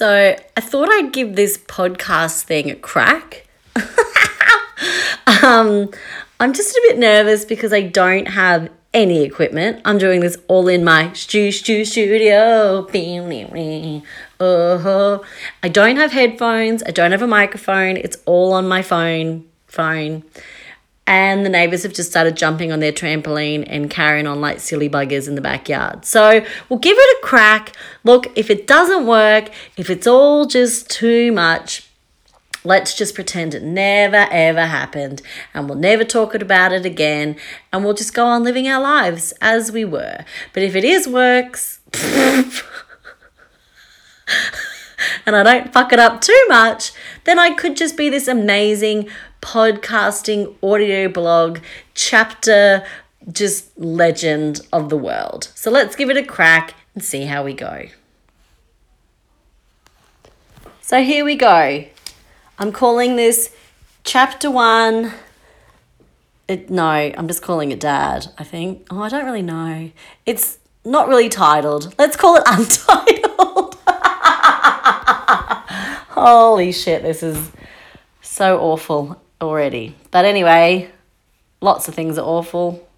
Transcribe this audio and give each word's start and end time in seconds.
So 0.00 0.34
I 0.56 0.60
thought 0.62 0.88
I'd 0.88 1.12
give 1.12 1.36
this 1.36 1.58
podcast 1.58 2.44
thing 2.44 2.70
a 2.70 2.74
crack. 2.74 3.46
um, 5.42 5.90
I'm 6.40 6.54
just 6.54 6.74
a 6.74 6.80
bit 6.88 6.98
nervous 6.98 7.44
because 7.44 7.70
I 7.74 7.82
don't 7.82 8.26
have 8.26 8.70
any 8.94 9.22
equipment. 9.24 9.82
I'm 9.84 9.98
doing 9.98 10.20
this 10.20 10.38
all 10.48 10.68
in 10.68 10.84
my 10.84 11.12
stu- 11.12 11.52
stu- 11.52 11.84
studio. 11.84 12.88
Oh, 14.40 15.22
I 15.62 15.68
don't 15.68 15.96
have 15.96 16.12
headphones. 16.12 16.82
I 16.84 16.92
don't 16.92 17.10
have 17.10 17.20
a 17.20 17.26
microphone. 17.26 17.98
It's 17.98 18.16
all 18.24 18.54
on 18.54 18.66
my 18.66 18.80
phone. 18.80 19.44
Phone. 19.66 20.22
And 21.06 21.44
the 21.44 21.50
neighbors 21.50 21.82
have 21.82 21.92
just 21.92 22.10
started 22.10 22.36
jumping 22.36 22.70
on 22.70 22.78
their 22.78 22.92
trampoline 22.92 23.64
and 23.66 23.90
carrying 23.90 24.28
on 24.28 24.40
like 24.40 24.60
silly 24.60 24.88
buggers 24.88 25.26
in 25.26 25.34
the 25.34 25.40
backyard. 25.40 26.04
So 26.04 26.44
we'll 26.68 26.78
give 26.78 26.96
it 26.96 27.18
a 27.18 27.26
crack. 27.26 27.72
Look, 28.04 28.28
if 28.36 28.48
it 28.48 28.66
doesn't 28.68 29.06
work, 29.06 29.50
if 29.76 29.90
it's 29.90 30.06
all 30.06 30.46
just 30.46 30.88
too 30.88 31.32
much, 31.32 31.90
Let's 32.62 32.94
just 32.94 33.14
pretend 33.14 33.54
it 33.54 33.62
never 33.62 34.26
ever 34.30 34.66
happened 34.66 35.22
and 35.54 35.66
we'll 35.66 35.78
never 35.78 36.04
talk 36.04 36.34
about 36.34 36.72
it 36.72 36.84
again 36.84 37.36
and 37.72 37.84
we'll 37.84 37.94
just 37.94 38.12
go 38.12 38.26
on 38.26 38.44
living 38.44 38.68
our 38.68 38.82
lives 38.82 39.32
as 39.40 39.72
we 39.72 39.82
were. 39.86 40.26
But 40.52 40.62
if 40.62 40.76
it 40.76 40.84
is 40.84 41.08
works 41.08 41.80
and 45.24 45.34
I 45.34 45.42
don't 45.42 45.72
fuck 45.72 45.90
it 45.94 45.98
up 45.98 46.20
too 46.20 46.44
much, 46.48 46.92
then 47.24 47.38
I 47.38 47.54
could 47.54 47.78
just 47.78 47.96
be 47.96 48.10
this 48.10 48.28
amazing 48.28 49.08
podcasting 49.40 50.54
audio 50.62 51.08
blog 51.08 51.60
chapter 51.94 52.84
just 53.30 53.78
legend 53.78 54.60
of 54.72 54.88
the 54.88 54.96
world. 54.96 55.50
So 55.54 55.70
let's 55.70 55.96
give 55.96 56.10
it 56.10 56.16
a 56.16 56.24
crack 56.24 56.74
and 56.94 57.04
see 57.04 57.24
how 57.24 57.44
we 57.44 57.54
go. 57.54 57.86
So 60.80 61.02
here 61.02 61.24
we 61.24 61.36
go. 61.36 61.84
I'm 62.58 62.72
calling 62.72 63.16
this 63.16 63.54
chapter 64.04 64.50
one. 64.50 65.12
It, 66.48 66.68
no, 66.68 66.82
I'm 66.82 67.28
just 67.28 67.42
calling 67.42 67.70
it 67.70 67.78
Dad, 67.78 68.26
I 68.38 68.44
think. 68.44 68.86
Oh, 68.90 69.02
I 69.02 69.08
don't 69.08 69.24
really 69.24 69.42
know. 69.42 69.92
It's 70.26 70.58
not 70.84 71.08
really 71.08 71.28
titled. 71.28 71.94
Let's 71.98 72.16
call 72.16 72.36
it 72.36 72.42
Untitled. 72.46 73.76
Holy 76.10 76.72
shit, 76.72 77.02
this 77.02 77.22
is 77.22 77.52
so 78.20 78.58
awful 78.58 79.20
already. 79.40 79.96
But 80.10 80.24
anyway, 80.24 80.90
lots 81.60 81.88
of 81.88 81.94
things 81.94 82.18
are 82.18 82.26
awful. 82.26 82.88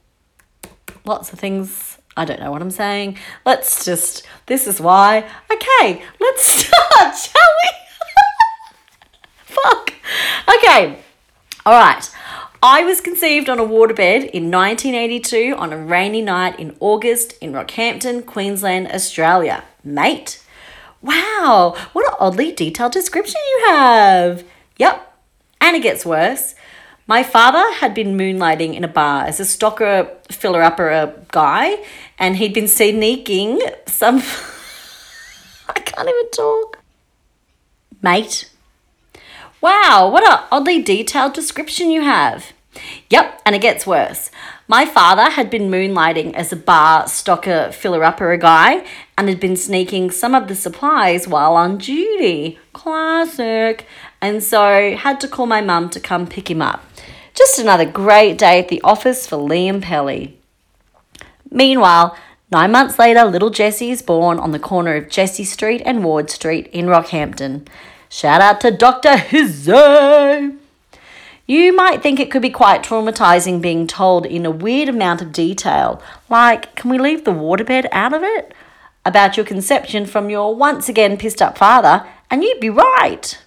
Lots 1.04 1.32
of 1.32 1.38
things. 1.38 1.98
I 2.16 2.24
don't 2.24 2.40
know 2.40 2.50
what 2.50 2.62
I'm 2.62 2.70
saying. 2.70 3.18
Let's 3.44 3.84
just. 3.84 4.26
This 4.46 4.66
is 4.66 4.80
why. 4.80 5.24
Okay, 5.50 6.02
let's 6.20 6.46
start, 6.66 7.16
shall 7.16 7.52
we? 7.62 7.70
Fuck. 9.54 9.94
Okay. 10.56 10.98
All 11.64 11.78
right. 11.78 12.10
I 12.64 12.84
was 12.84 13.00
conceived 13.00 13.48
on 13.48 13.58
a 13.58 13.64
waterbed 13.64 14.30
in 14.30 14.50
1982 14.50 15.56
on 15.56 15.72
a 15.72 15.76
rainy 15.76 16.22
night 16.22 16.60
in 16.60 16.76
August 16.78 17.34
in 17.40 17.52
Rockhampton, 17.52 18.24
Queensland, 18.24 18.86
Australia. 18.92 19.64
Mate. 19.82 20.44
Wow, 21.02 21.74
what 21.92 22.06
an 22.06 22.14
oddly 22.20 22.52
detailed 22.52 22.92
description 22.92 23.40
you 23.50 23.66
have. 23.68 24.44
Yep. 24.78 25.11
And 25.62 25.74
it 25.74 25.82
gets 25.82 26.04
worse. 26.04 26.54
My 27.06 27.22
father 27.22 27.64
had 27.74 27.94
been 27.94 28.18
moonlighting 28.18 28.74
in 28.74 28.84
a 28.84 28.88
bar 28.88 29.24
as 29.24 29.40
a 29.40 29.44
stocker 29.44 30.10
filler 30.30 30.62
upper 30.62 30.90
uh, 30.90 31.12
guy, 31.30 31.82
and 32.18 32.36
he'd 32.36 32.52
been 32.52 32.68
sneaking 32.68 33.62
some. 33.86 34.16
I 35.68 35.80
can't 35.80 36.08
even 36.08 36.30
talk. 36.30 36.80
Mate, 38.02 38.50
Wow, 39.62 40.10
what 40.12 40.24
a 40.24 40.44
oddly 40.50 40.82
detailed 40.82 41.34
description 41.34 41.92
you 41.92 42.02
have. 42.02 42.52
Yep, 43.10 43.42
and 43.46 43.54
it 43.54 43.62
gets 43.62 43.86
worse. 43.86 44.28
My 44.66 44.84
father 44.84 45.30
had 45.30 45.50
been 45.50 45.70
moonlighting 45.70 46.34
as 46.34 46.52
a 46.52 46.56
bar 46.56 47.04
stocker 47.04 47.72
filler 47.72 48.02
upper 48.02 48.36
guy 48.36 48.84
and 49.16 49.28
had 49.28 49.38
been 49.38 49.54
sneaking 49.54 50.10
some 50.10 50.34
of 50.34 50.48
the 50.48 50.56
supplies 50.56 51.28
while 51.28 51.54
on 51.54 51.78
duty. 51.78 52.58
Classic. 52.72 53.86
And 54.22 54.42
so 54.42 54.94
had 54.96 55.20
to 55.20 55.28
call 55.28 55.46
my 55.46 55.60
mum 55.60 55.90
to 55.90 56.00
come 56.00 56.28
pick 56.28 56.48
him 56.48 56.62
up. 56.62 56.84
Just 57.34 57.58
another 57.58 57.84
great 57.84 58.38
day 58.38 58.60
at 58.60 58.68
the 58.68 58.80
office 58.82 59.26
for 59.26 59.36
Liam 59.36 59.82
Pelly. 59.82 60.38
Meanwhile, 61.50 62.16
nine 62.50 62.70
months 62.70 63.00
later, 63.00 63.24
little 63.24 63.50
Jessie 63.50 63.90
is 63.90 64.00
born 64.00 64.38
on 64.38 64.52
the 64.52 64.60
corner 64.60 64.94
of 64.94 65.08
Jessie 65.08 65.44
Street 65.44 65.82
and 65.84 66.04
Ward 66.04 66.30
Street 66.30 66.68
in 66.68 66.86
Rockhampton. 66.86 67.66
Shout 68.08 68.40
out 68.40 68.60
to 68.60 68.70
Dr. 68.70 69.14
Hizzo. 69.16 70.56
You 71.46 71.74
might 71.74 72.00
think 72.00 72.20
it 72.20 72.30
could 72.30 72.42
be 72.42 72.50
quite 72.50 72.84
traumatizing 72.84 73.60
being 73.60 73.88
told 73.88 74.24
in 74.24 74.46
a 74.46 74.50
weird 74.50 74.88
amount 74.88 75.20
of 75.20 75.32
detail, 75.32 76.00
like, 76.30 76.76
can 76.76 76.90
we 76.90 76.98
leave 76.98 77.24
the 77.24 77.32
waterbed 77.32 77.88
out 77.90 78.14
of 78.14 78.22
it? 78.22 78.54
About 79.04 79.36
your 79.36 79.44
conception 79.44 80.06
from 80.06 80.30
your 80.30 80.54
once 80.54 80.88
again 80.88 81.16
pissed 81.16 81.42
up 81.42 81.58
father, 81.58 82.06
and 82.30 82.44
you'd 82.44 82.60
be 82.60 82.70
right. 82.70 83.42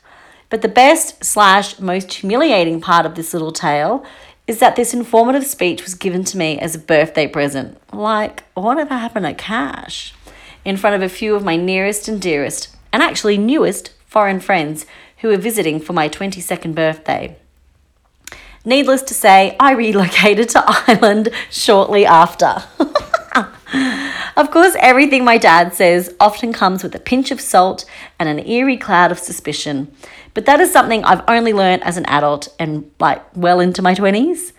But 0.50 0.62
the 0.62 0.68
best 0.68 1.24
slash 1.24 1.80
most 1.80 2.14
humiliating 2.14 2.82
part 2.82 3.06
of 3.06 3.16
this 3.16 3.34
little 3.34 3.52
tale 3.52 4.06
is 4.48 4.60
that 4.60 4.76
this 4.76 4.94
informative 4.94 5.46
speech 5.46 5.84
was 5.84 5.96
given 5.96 6.24
to 6.24 6.38
me 6.38 6.60
as 6.60 6.76
a 6.76 6.80
birthday 6.80 7.28
present. 7.28 7.78
Like, 7.92 8.44
whatever 8.54 8.94
happened 8.96 9.26
to 9.26 9.34
cash? 9.34 10.14
In 10.64 10.78
front 10.78 10.96
of 10.96 11.02
a 11.02 11.10
few 11.10 11.36
of 11.36 11.44
my 11.44 11.56
nearest 11.56 12.08
and 12.08 12.22
dearest, 12.22 12.76
and 12.94 13.02
actually 13.02 13.38
newest 13.38 13.92
foreign 14.08 14.40
friends 14.40 14.86
who 15.18 15.30
were 15.30 15.38
visiting 15.38 15.80
for 15.80 15.94
my 15.94 16.08
22nd 16.08 16.76
birthday. 16.76 17.36
Needless 18.64 19.04
to 19.04 19.14
say, 19.14 19.56
I 19.60 19.74
relocated 19.74 20.50
to 20.50 20.64
Ireland 20.88 21.30
shortly 21.52 22.06
after. 22.06 22.64
of 24.38 24.52
course, 24.52 24.76
everything 24.80 25.24
my 25.24 25.38
dad 25.38 25.74
says 25.74 26.14
often 26.20 26.54
comes 26.54 26.84
with 26.84 26.96
a 26.96 27.00
pinch 27.00 27.30
of 27.32 27.42
salt 27.42 27.86
and 28.20 28.28
an 28.28 28.46
eerie 28.48 28.78
cloud 28.78 29.12
of 29.12 29.20
suspicion. 29.20 29.94
But 30.36 30.46
that 30.46 30.60
is 30.60 30.72
something 30.72 31.04
I've 31.04 31.24
only 31.28 31.54
learned 31.54 31.84
as 31.84 31.98
an 31.98 32.06
adult 32.06 32.50
and 32.60 32.92
like 33.00 33.24
well 33.36 33.60
into 33.60 33.82
my 33.82 33.96
20s. 33.96 34.52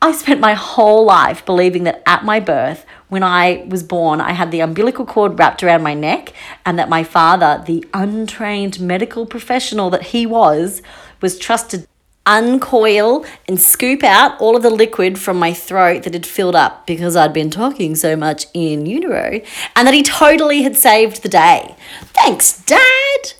I 0.00 0.12
spent 0.12 0.40
my 0.40 0.54
whole 0.54 1.04
life 1.04 1.44
believing 1.44 1.84
that 1.84 2.02
at 2.06 2.24
my 2.24 2.38
birth, 2.38 2.86
when 3.08 3.22
I 3.22 3.64
was 3.68 3.82
born, 3.82 4.20
I 4.20 4.32
had 4.32 4.50
the 4.50 4.60
umbilical 4.60 5.04
cord 5.04 5.38
wrapped 5.38 5.62
around 5.62 5.82
my 5.82 5.94
neck, 5.94 6.32
and 6.64 6.78
that 6.78 6.88
my 6.88 7.02
father, 7.02 7.62
the 7.66 7.84
untrained 7.92 8.78
medical 8.78 9.26
professional 9.26 9.90
that 9.90 10.04
he 10.04 10.26
was, 10.26 10.82
was 11.20 11.38
trusted 11.38 11.82
to 11.82 11.88
uncoil 12.26 13.24
and 13.48 13.60
scoop 13.60 14.04
out 14.04 14.38
all 14.40 14.54
of 14.54 14.62
the 14.62 14.70
liquid 14.70 15.18
from 15.18 15.38
my 15.38 15.52
throat 15.52 16.02
that 16.02 16.12
had 16.12 16.26
filled 16.26 16.56
up 16.56 16.86
because 16.86 17.16
I'd 17.16 17.32
been 17.32 17.50
talking 17.50 17.94
so 17.94 18.16
much 18.16 18.46
in 18.52 18.86
utero, 18.86 19.40
and 19.74 19.88
that 19.88 19.94
he 19.94 20.02
totally 20.02 20.62
had 20.62 20.76
saved 20.76 21.22
the 21.22 21.28
day. 21.28 21.74
Thanks, 22.12 22.62
Dad! 22.64 23.32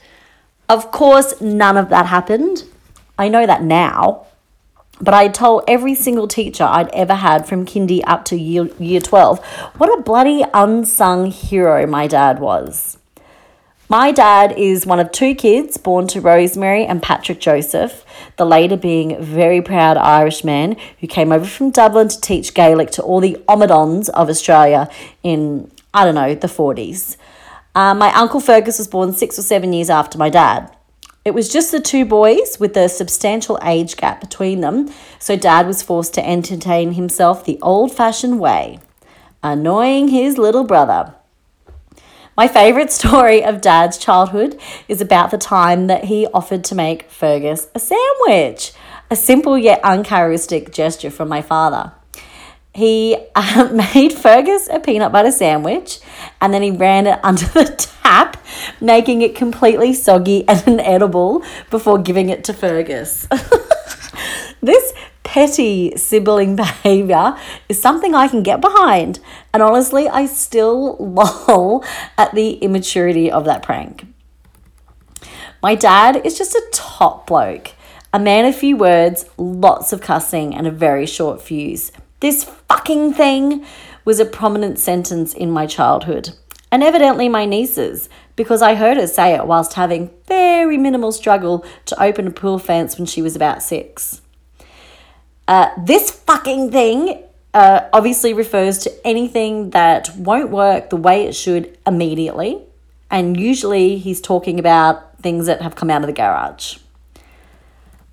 Of 0.68 0.90
course, 0.90 1.40
none 1.40 1.76
of 1.76 1.88
that 1.90 2.06
happened. 2.06 2.64
I 3.18 3.28
know 3.28 3.46
that 3.46 3.62
now. 3.62 4.26
But 5.00 5.14
I 5.14 5.28
told 5.28 5.64
every 5.68 5.94
single 5.94 6.26
teacher 6.26 6.64
I'd 6.64 6.88
ever 6.94 7.14
had 7.14 7.46
from 7.46 7.66
kindy 7.66 8.02
up 8.06 8.24
to 8.26 8.36
year, 8.36 8.68
year 8.78 9.00
12 9.00 9.44
what 9.76 9.98
a 9.98 10.02
bloody 10.02 10.42
unsung 10.54 11.30
hero 11.30 11.86
my 11.86 12.06
dad 12.06 12.38
was. 12.38 12.96
My 13.88 14.10
dad 14.10 14.52
is 14.58 14.84
one 14.84 14.98
of 14.98 15.12
two 15.12 15.34
kids 15.34 15.76
born 15.76 16.08
to 16.08 16.20
Rosemary 16.20 16.84
and 16.84 17.00
Patrick 17.00 17.38
Joseph, 17.38 18.04
the 18.36 18.44
later 18.44 18.76
being 18.76 19.12
a 19.12 19.20
very 19.20 19.62
proud 19.62 19.96
Irishman 19.96 20.76
who 21.00 21.06
came 21.06 21.30
over 21.30 21.44
from 21.44 21.70
Dublin 21.70 22.08
to 22.08 22.20
teach 22.20 22.52
Gaelic 22.52 22.90
to 22.92 23.02
all 23.02 23.20
the 23.20 23.36
Omadons 23.48 24.08
of 24.08 24.28
Australia 24.28 24.88
in, 25.22 25.70
I 25.94 26.04
don't 26.04 26.16
know, 26.16 26.34
the 26.34 26.48
40s. 26.48 27.16
Uh, 27.76 27.92
my 27.92 28.10
uncle 28.14 28.40
Fergus 28.40 28.78
was 28.78 28.88
born 28.88 29.12
six 29.12 29.38
or 29.38 29.42
seven 29.42 29.74
years 29.74 29.90
after 29.90 30.16
my 30.16 30.30
dad. 30.30 30.74
It 31.26 31.34
was 31.34 31.52
just 31.52 31.70
the 31.70 31.78
two 31.78 32.06
boys 32.06 32.58
with 32.58 32.74
a 32.74 32.88
substantial 32.88 33.58
age 33.62 33.98
gap 33.98 34.18
between 34.18 34.62
them, 34.62 34.90
so 35.18 35.36
Dad 35.36 35.66
was 35.66 35.82
forced 35.82 36.14
to 36.14 36.26
entertain 36.26 36.92
himself 36.92 37.44
the 37.44 37.58
old 37.60 37.92
fashioned 37.92 38.40
way, 38.40 38.78
annoying 39.42 40.08
his 40.08 40.38
little 40.38 40.64
brother. 40.64 41.14
My 42.34 42.48
favourite 42.48 42.90
story 43.00 43.44
of 43.44 43.60
Dad's 43.60 43.98
childhood 43.98 44.58
is 44.88 45.02
about 45.02 45.30
the 45.30 45.36
time 45.36 45.86
that 45.88 46.04
he 46.04 46.26
offered 46.28 46.64
to 46.64 46.74
make 46.74 47.10
Fergus 47.10 47.68
a 47.74 47.78
sandwich, 47.78 48.72
a 49.10 49.16
simple 49.16 49.58
yet 49.58 49.84
uncharacteristic 49.84 50.72
gesture 50.72 51.10
from 51.10 51.28
my 51.28 51.42
father 51.42 51.92
he 52.76 53.16
uh, 53.34 53.70
made 53.94 54.12
Fergus 54.12 54.68
a 54.68 54.78
peanut 54.78 55.10
butter 55.10 55.32
sandwich 55.32 55.98
and 56.42 56.52
then 56.52 56.60
he 56.60 56.70
ran 56.70 57.06
it 57.06 57.18
under 57.22 57.46
the 57.46 57.64
tap, 58.02 58.36
making 58.82 59.22
it 59.22 59.34
completely 59.34 59.94
soggy 59.94 60.46
and 60.48 60.62
inedible 60.68 61.42
before 61.70 61.96
giving 61.96 62.28
it 62.28 62.44
to 62.44 62.52
Fergus. 62.52 63.26
this 64.60 64.92
petty 65.22 65.96
sibling 65.96 66.54
behavior 66.54 67.38
is 67.66 67.80
something 67.80 68.14
I 68.14 68.28
can 68.28 68.42
get 68.42 68.60
behind. 68.60 69.20
And 69.54 69.62
honestly, 69.62 70.06
I 70.06 70.26
still 70.26 70.98
lol 70.98 71.82
at 72.18 72.34
the 72.34 72.56
immaturity 72.56 73.30
of 73.30 73.46
that 73.46 73.62
prank. 73.62 74.06
My 75.62 75.76
dad 75.76 76.26
is 76.26 76.36
just 76.36 76.54
a 76.54 76.68
top 76.72 77.26
bloke. 77.26 77.72
A 78.12 78.18
man 78.18 78.44
of 78.44 78.54
few 78.54 78.76
words, 78.76 79.24
lots 79.38 79.94
of 79.94 80.02
cussing, 80.02 80.54
and 80.54 80.66
a 80.66 80.70
very 80.70 81.06
short 81.06 81.40
fuse. 81.40 81.90
This 82.20 82.44
fucking 82.44 83.12
thing 83.12 83.64
was 84.06 84.20
a 84.20 84.24
prominent 84.24 84.78
sentence 84.78 85.34
in 85.34 85.50
my 85.50 85.66
childhood, 85.66 86.30
and 86.72 86.82
evidently 86.82 87.28
my 87.28 87.44
niece's, 87.44 88.08
because 88.36 88.62
I 88.62 88.74
heard 88.74 88.96
her 88.96 89.06
say 89.06 89.34
it 89.34 89.46
whilst 89.46 89.74
having 89.74 90.10
very 90.26 90.78
minimal 90.78 91.12
struggle 91.12 91.62
to 91.84 92.02
open 92.02 92.26
a 92.26 92.30
pool 92.30 92.58
fence 92.58 92.96
when 92.96 93.04
she 93.04 93.20
was 93.20 93.36
about 93.36 93.62
six. 93.62 94.22
Uh, 95.46 95.68
this 95.84 96.10
fucking 96.10 96.72
thing 96.72 97.22
uh, 97.52 97.88
obviously 97.92 98.32
refers 98.32 98.78
to 98.78 99.06
anything 99.06 99.70
that 99.70 100.08
won't 100.16 100.50
work 100.50 100.88
the 100.88 100.96
way 100.96 101.26
it 101.26 101.34
should 101.34 101.76
immediately, 101.86 102.62
and 103.10 103.38
usually 103.38 103.98
he's 103.98 104.22
talking 104.22 104.58
about 104.58 105.18
things 105.18 105.44
that 105.44 105.60
have 105.60 105.76
come 105.76 105.90
out 105.90 106.00
of 106.00 106.06
the 106.06 106.14
garage. 106.14 106.78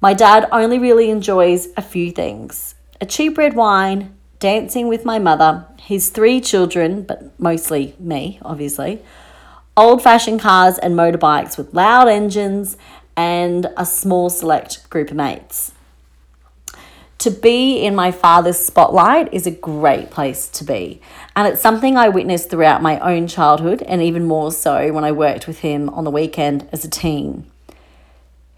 My 0.02 0.14
dad 0.14 0.50
only 0.52 0.78
really 0.78 1.10
enjoys 1.10 1.70
a 1.78 1.82
few 1.82 2.12
things 2.12 2.76
a 3.04 3.06
cheap 3.06 3.38
red 3.38 3.54
wine, 3.54 4.16
dancing 4.40 4.88
with 4.88 5.04
my 5.04 5.20
mother, 5.20 5.68
his 5.78 6.10
three 6.10 6.40
children, 6.40 7.02
but 7.04 7.38
mostly 7.38 7.94
me, 8.00 8.40
obviously, 8.44 9.02
old 9.76 10.02
fashioned 10.02 10.40
cars 10.40 10.78
and 10.78 10.96
motorbikes 10.96 11.58
with 11.58 11.74
loud 11.74 12.08
engines, 12.08 12.78
and 13.18 13.68
a 13.76 13.86
small 13.86 14.30
select 14.30 14.90
group 14.90 15.12
of 15.12 15.18
mates. 15.18 15.74
To 17.18 17.30
be 17.30 17.84
in 17.86 17.94
my 17.94 18.10
father's 18.12 18.58
spotlight 18.58 19.34
is 19.34 19.46
a 19.46 19.52
great 19.52 20.10
place 20.10 20.48
to 20.52 20.64
be, 20.64 21.02
and 21.36 21.46
it's 21.46 21.62
something 21.62 21.98
I 21.98 22.08
witnessed 22.08 22.50
throughout 22.50 22.82
my 22.82 23.00
own 23.00 23.28
childhood, 23.28 23.82
and 23.82 24.02
even 24.02 24.26
more 24.26 24.54
so 24.54 24.94
when 24.94 25.04
I 25.04 25.12
worked 25.12 25.46
with 25.46 25.60
him 25.60 25.90
on 25.90 26.06
the 26.06 26.10
weekend 26.10 26.70
as 26.72 26.86
a 26.86 26.90
teen. 26.90 27.52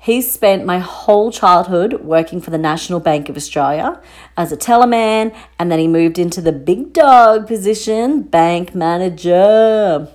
He 0.05 0.21
spent 0.21 0.67
my 0.67 0.77
whole 0.77 1.31
childhood 1.31 1.93
working 2.01 2.39
for 2.39 2.51
the 2.51 2.59
National 2.59 2.99
Bank 2.99 3.27
of 3.27 3.35
Australia 3.35 3.99
as 4.37 4.51
a 4.51 4.55
tellerman, 4.55 5.35
and 5.57 5.71
then 5.71 5.79
he 5.79 5.87
moved 5.87 6.19
into 6.19 6.41
the 6.41 6.51
big 6.51 6.93
dog 6.93 7.47
position, 7.47 8.21
bank 8.21 8.75
manager. 8.75 10.07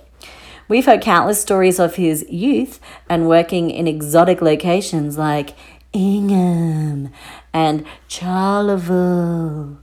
We've 0.69 0.85
heard 0.85 1.01
countless 1.01 1.41
stories 1.41 1.77
of 1.77 1.95
his 1.95 2.25
youth 2.29 2.79
and 3.09 3.27
working 3.27 3.69
in 3.69 3.85
exotic 3.85 4.41
locations 4.41 5.17
like 5.17 5.57
Ingham 5.91 7.09
and 7.51 7.85
Charleville. 8.07 9.75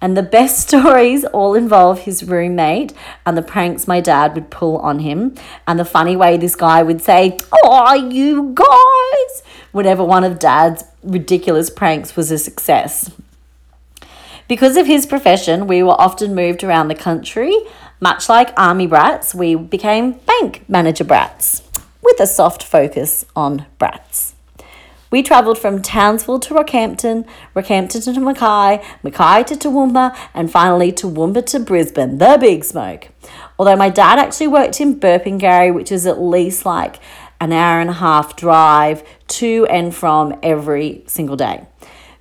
And 0.00 0.16
the 0.16 0.22
best 0.22 0.58
stories 0.68 1.24
all 1.26 1.54
involve 1.54 2.00
his 2.00 2.24
roommate 2.24 2.92
and 3.26 3.36
the 3.36 3.42
pranks 3.42 3.86
my 3.86 4.00
dad 4.00 4.34
would 4.34 4.50
pull 4.50 4.78
on 4.78 5.00
him, 5.00 5.34
and 5.66 5.78
the 5.78 5.84
funny 5.84 6.16
way 6.16 6.36
this 6.36 6.56
guy 6.56 6.82
would 6.82 7.02
say, 7.02 7.38
Oh, 7.52 7.94
you 7.94 8.52
guys, 8.54 9.42
whenever 9.72 10.04
one 10.04 10.24
of 10.24 10.38
dad's 10.38 10.84
ridiculous 11.02 11.70
pranks 11.70 12.16
was 12.16 12.30
a 12.30 12.38
success. 12.38 13.10
Because 14.48 14.76
of 14.76 14.86
his 14.86 15.06
profession, 15.06 15.68
we 15.68 15.82
were 15.82 16.00
often 16.00 16.34
moved 16.34 16.64
around 16.64 16.88
the 16.88 16.94
country. 16.96 17.56
Much 18.00 18.28
like 18.28 18.52
army 18.56 18.86
brats, 18.86 19.32
we 19.34 19.54
became 19.54 20.12
bank 20.26 20.64
manager 20.68 21.04
brats 21.04 21.62
with 22.02 22.18
a 22.18 22.26
soft 22.26 22.64
focus 22.64 23.24
on 23.36 23.66
brats. 23.78 24.29
We 25.10 25.24
travelled 25.24 25.58
from 25.58 25.82
Townsville 25.82 26.38
to 26.40 26.54
Rockhampton, 26.54 27.26
Rockhampton 27.56 28.14
to 28.14 28.20
Mackay, 28.20 28.80
Mackay 29.02 29.42
to 29.44 29.56
Toowoomba, 29.56 30.16
and 30.34 30.50
finally 30.50 30.92
Toowoomba 30.92 31.44
to 31.46 31.58
Brisbane, 31.58 32.18
the 32.18 32.38
big 32.40 32.64
smoke. 32.64 33.08
Although 33.58 33.74
my 33.74 33.90
dad 33.90 34.20
actually 34.20 34.46
worked 34.46 34.80
in 34.80 35.00
Burpengary, 35.00 35.74
which 35.74 35.90
is 35.90 36.06
at 36.06 36.20
least 36.20 36.64
like 36.64 37.00
an 37.40 37.52
hour 37.52 37.80
and 37.80 37.90
a 37.90 37.94
half 37.94 38.36
drive 38.36 39.02
to 39.26 39.66
and 39.68 39.92
from 39.94 40.38
every 40.44 41.02
single 41.08 41.36
day. 41.36 41.66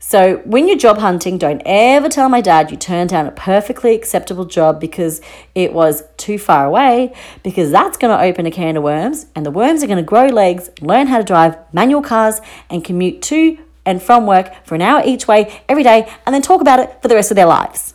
So 0.09 0.37
when 0.37 0.67
you're 0.67 0.75
job 0.75 0.97
hunting, 0.97 1.37
don't 1.37 1.61
ever 1.67 2.09
tell 2.09 2.29
my 2.29 2.41
dad 2.41 2.71
you 2.71 2.77
turned 2.77 3.11
down 3.11 3.27
a 3.27 3.31
perfectly 3.31 3.93
acceptable 3.93 4.45
job 4.45 4.79
because 4.79 5.21
it 5.53 5.71
was 5.71 6.01
too 6.17 6.39
far 6.39 6.65
away, 6.65 7.13
because 7.43 7.69
that's 7.69 7.95
going 7.95 8.17
to 8.17 8.23
open 8.23 8.47
a 8.47 8.49
can 8.49 8.75
of 8.75 8.81
worms, 8.81 9.27
and 9.35 9.45
the 9.45 9.51
worms 9.51 9.83
are 9.83 9.85
going 9.85 10.03
to 10.03 10.03
grow 10.03 10.25
legs, 10.25 10.71
learn 10.81 11.05
how 11.05 11.19
to 11.19 11.23
drive 11.23 11.57
manual 11.71 12.01
cars, 12.01 12.41
and 12.71 12.83
commute 12.83 13.21
to 13.21 13.59
and 13.85 14.01
from 14.01 14.25
work 14.25 14.51
for 14.65 14.73
an 14.73 14.81
hour 14.81 15.03
each 15.05 15.27
way 15.27 15.61
every 15.69 15.83
day, 15.83 16.11
and 16.25 16.33
then 16.33 16.41
talk 16.41 16.59
about 16.59 16.79
it 16.79 16.99
for 17.03 17.07
the 17.07 17.13
rest 17.13 17.29
of 17.29 17.35
their 17.35 17.45
lives. 17.45 17.93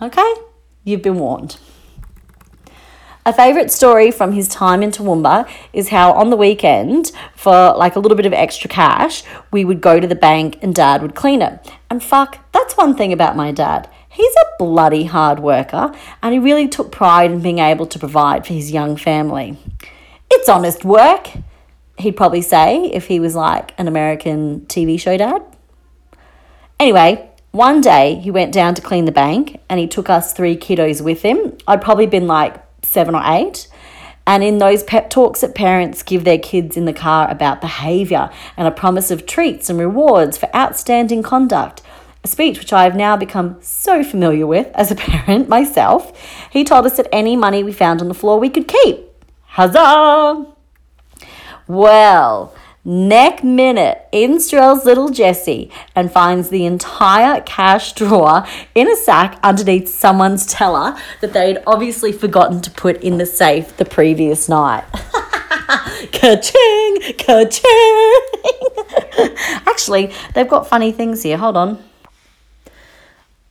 Okay? 0.00 0.34
You've 0.84 1.02
been 1.02 1.18
warned. 1.18 1.56
A 3.26 3.34
favourite 3.34 3.70
story 3.70 4.10
from 4.10 4.32
his 4.32 4.48
time 4.48 4.82
in 4.82 4.90
Toowoomba 4.90 5.46
is 5.74 5.90
how 5.90 6.12
on 6.12 6.30
the 6.30 6.36
weekend, 6.36 7.12
for 7.36 7.74
like 7.76 7.94
a 7.94 8.00
little 8.00 8.16
bit 8.16 8.24
of 8.24 8.32
extra 8.32 8.70
cash, 8.70 9.22
we 9.50 9.62
would 9.62 9.82
go 9.82 10.00
to 10.00 10.06
the 10.06 10.14
bank 10.14 10.58
and 10.62 10.74
dad 10.74 11.02
would 11.02 11.14
clean 11.14 11.42
it. 11.42 11.70
And 11.90 12.02
fuck, 12.02 12.38
that's 12.52 12.78
one 12.78 12.96
thing 12.96 13.12
about 13.12 13.36
my 13.36 13.52
dad. 13.52 13.90
He's 14.08 14.34
a 14.36 14.64
bloody 14.64 15.04
hard 15.04 15.38
worker 15.38 15.94
and 16.22 16.32
he 16.32 16.38
really 16.38 16.66
took 16.66 16.90
pride 16.90 17.30
in 17.30 17.42
being 17.42 17.58
able 17.58 17.86
to 17.88 17.98
provide 17.98 18.46
for 18.46 18.54
his 18.54 18.72
young 18.72 18.96
family. 18.96 19.58
It's 20.30 20.48
honest 20.48 20.82
work, 20.82 21.28
he'd 21.98 22.16
probably 22.16 22.42
say 22.42 22.86
if 22.86 23.08
he 23.08 23.20
was 23.20 23.34
like 23.34 23.74
an 23.78 23.86
American 23.86 24.62
TV 24.62 24.98
show 24.98 25.18
dad. 25.18 25.42
Anyway, 26.78 27.30
one 27.50 27.82
day 27.82 28.14
he 28.14 28.30
went 28.30 28.54
down 28.54 28.74
to 28.76 28.80
clean 28.80 29.04
the 29.04 29.12
bank 29.12 29.60
and 29.68 29.78
he 29.78 29.86
took 29.86 30.08
us 30.08 30.32
three 30.32 30.56
kiddos 30.56 31.02
with 31.02 31.20
him. 31.20 31.58
I'd 31.66 31.82
probably 31.82 32.06
been 32.06 32.26
like 32.26 32.64
seven 32.82 33.14
or 33.14 33.22
eight. 33.24 33.68
And 34.26 34.44
in 34.44 34.58
those 34.58 34.84
pep 34.84 35.10
talks 35.10 35.40
that 35.40 35.54
parents 35.54 36.02
give 36.02 36.24
their 36.24 36.38
kids 36.38 36.76
in 36.76 36.84
the 36.84 36.92
car 36.92 37.28
about 37.30 37.60
behaviour 37.60 38.30
and 38.56 38.68
a 38.68 38.70
promise 38.70 39.10
of 39.10 39.26
treats 39.26 39.68
and 39.68 39.78
rewards 39.78 40.36
for 40.38 40.54
outstanding 40.54 41.22
conduct, 41.22 41.82
a 42.22 42.28
speech 42.28 42.58
which 42.58 42.72
I 42.72 42.84
have 42.84 42.94
now 42.94 43.16
become 43.16 43.56
so 43.60 44.04
familiar 44.04 44.46
with 44.46 44.68
as 44.74 44.90
a 44.90 44.94
parent 44.96 45.48
myself, 45.48 46.12
he 46.50 46.64
told 46.64 46.86
us 46.86 46.96
that 46.96 47.08
any 47.12 47.34
money 47.34 47.64
we 47.64 47.72
found 47.72 48.00
on 48.00 48.08
the 48.08 48.14
floor 48.14 48.38
we 48.38 48.50
could 48.50 48.68
keep. 48.68 49.00
Huzzah! 49.46 50.46
Well, 51.66 52.54
neck 52.84 53.44
minute 53.44 54.08
in 54.12 54.40
strolls 54.40 54.84
little 54.84 55.10
Jessie 55.10 55.70
and 55.94 56.10
finds 56.10 56.48
the 56.48 56.64
entire 56.64 57.40
cash 57.42 57.92
drawer 57.92 58.46
in 58.74 58.90
a 58.90 58.96
sack 58.96 59.38
underneath 59.42 59.88
someone's 59.88 60.46
teller 60.46 60.96
that 61.20 61.32
they'd 61.32 61.58
obviously 61.66 62.12
forgotten 62.12 62.60
to 62.62 62.70
put 62.70 63.02
in 63.02 63.18
the 63.18 63.26
safe 63.26 63.76
the 63.76 63.84
previous 63.84 64.48
night. 64.48 64.84
ka-ching! 66.12 67.14
Ka-ching! 67.18 68.20
Actually, 69.66 70.12
they've 70.34 70.48
got 70.48 70.66
funny 70.66 70.92
things 70.92 71.22
here. 71.22 71.36
Hold 71.36 71.56
on. 71.56 71.84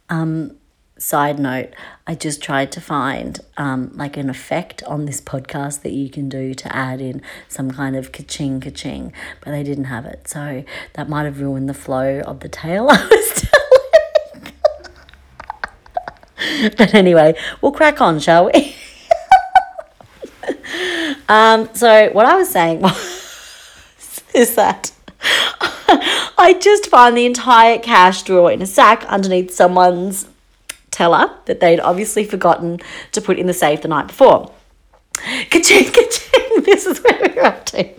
Um, 0.10 0.59
side 1.00 1.40
note, 1.40 1.70
I 2.06 2.14
just 2.16 2.42
tried 2.42 2.72
to 2.74 2.82
find 2.82 3.40
um, 3.58 3.92
like 3.96 4.18
an 4.18 4.30
effect 4.30 4.84
on 4.84 5.06
this 5.06 5.22
podcast 5.22 5.82
that 5.82 5.94
you 5.94 6.10
can 6.10 6.30
do 6.30 6.54
to 6.54 6.76
add 6.76 7.02
in 7.02 7.22
some 7.48 7.72
kind 7.72 7.96
of 7.96 8.12
ka-ching 8.12 8.60
ka-ching, 8.60 9.14
but 9.42 9.52
they 9.52 9.64
didn't 9.64 9.86
have 9.86 10.06
it. 10.06 10.28
So 10.28 10.64
that 10.94 11.10
might 11.10 11.24
have 11.24 11.40
ruined 11.40 11.70
the 11.70 11.74
flow 11.74 12.20
of 12.20 12.42
the 12.42 12.50
tale 12.50 12.90
I 12.90 13.08
was 13.08 13.48
telling. 16.38 16.74
but 16.78 16.94
anyway, 16.94 17.36
we'll 17.62 17.72
crack 17.72 18.02
on, 18.02 18.20
shall 18.20 18.52
we? 18.52 18.76
um, 21.30 21.70
so 21.74 22.10
what 22.12 22.26
I 22.26 22.36
was 22.36 22.50
saying 22.50 22.82
was 22.82 24.24
is 24.34 24.56
that 24.56 24.92
I 26.38 26.56
just 26.60 26.88
found 26.88 27.18
the 27.18 27.26
entire 27.26 27.80
cash 27.80 28.24
drawer 28.24 28.52
in 28.52 28.62
a 28.62 28.66
sack 28.66 29.04
underneath 29.06 29.52
someone's 29.52 30.28
that 31.00 31.60
they'd 31.60 31.80
obviously 31.80 32.24
forgotten 32.24 32.80
to 33.12 33.22
put 33.22 33.40
in 33.40 33.48
the 33.48 33.54
safe 33.54 33.82
the 33.82 33.88
night 33.88 34.08
before. 34.08 34.52
Ka-ching, 35.50 35.86
ka-ching, 35.92 36.64
this 36.64 36.86
is 36.86 37.00
where 37.00 37.20
we're 37.36 37.44
up 37.44 37.66
to. 37.68 37.90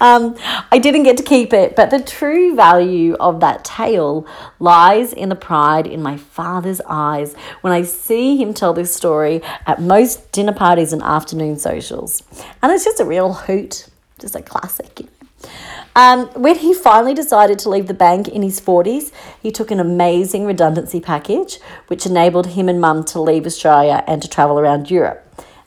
Um, 0.00 0.36
I 0.70 0.78
didn't 0.78 1.04
get 1.04 1.16
to 1.18 1.22
keep 1.22 1.52
it, 1.52 1.76
but 1.76 1.90
the 1.90 2.02
true 2.02 2.54
value 2.54 3.14
of 3.14 3.40
that 3.40 3.64
tale 3.64 4.26
lies 4.58 5.12
in 5.12 5.28
the 5.28 5.34
pride 5.34 5.86
in 5.86 6.02
my 6.02 6.16
father's 6.16 6.80
eyes 6.86 7.34
when 7.60 7.72
I 7.72 7.82
see 7.82 8.36
him 8.36 8.54
tell 8.54 8.72
this 8.72 8.94
story 8.94 9.42
at 9.66 9.80
most 9.80 10.32
dinner 10.32 10.52
parties 10.52 10.92
and 10.92 11.02
afternoon 11.02 11.58
socials. 11.58 12.22
And 12.62 12.72
it's 12.72 12.84
just 12.84 13.00
a 13.00 13.04
real 13.04 13.32
hoot, 13.32 13.88
just 14.18 14.36
a 14.36 14.42
classic, 14.42 15.00
you 15.00 15.06
know. 15.06 15.15
Um, 15.96 16.26
when 16.34 16.56
he 16.56 16.74
finally 16.74 17.14
decided 17.14 17.58
to 17.60 17.70
leave 17.70 17.86
the 17.86 17.94
bank 17.94 18.28
in 18.28 18.42
his 18.42 18.60
40s, 18.60 19.10
he 19.42 19.50
took 19.50 19.70
an 19.70 19.80
amazing 19.80 20.44
redundancy 20.44 21.00
package, 21.00 21.58
which 21.86 22.04
enabled 22.04 22.48
him 22.48 22.68
and 22.68 22.78
mum 22.78 23.02
to 23.04 23.20
leave 23.20 23.46
Australia 23.46 24.04
and 24.06 24.20
to 24.20 24.28
travel 24.28 24.58
around 24.58 24.90
Europe. 24.90 25.22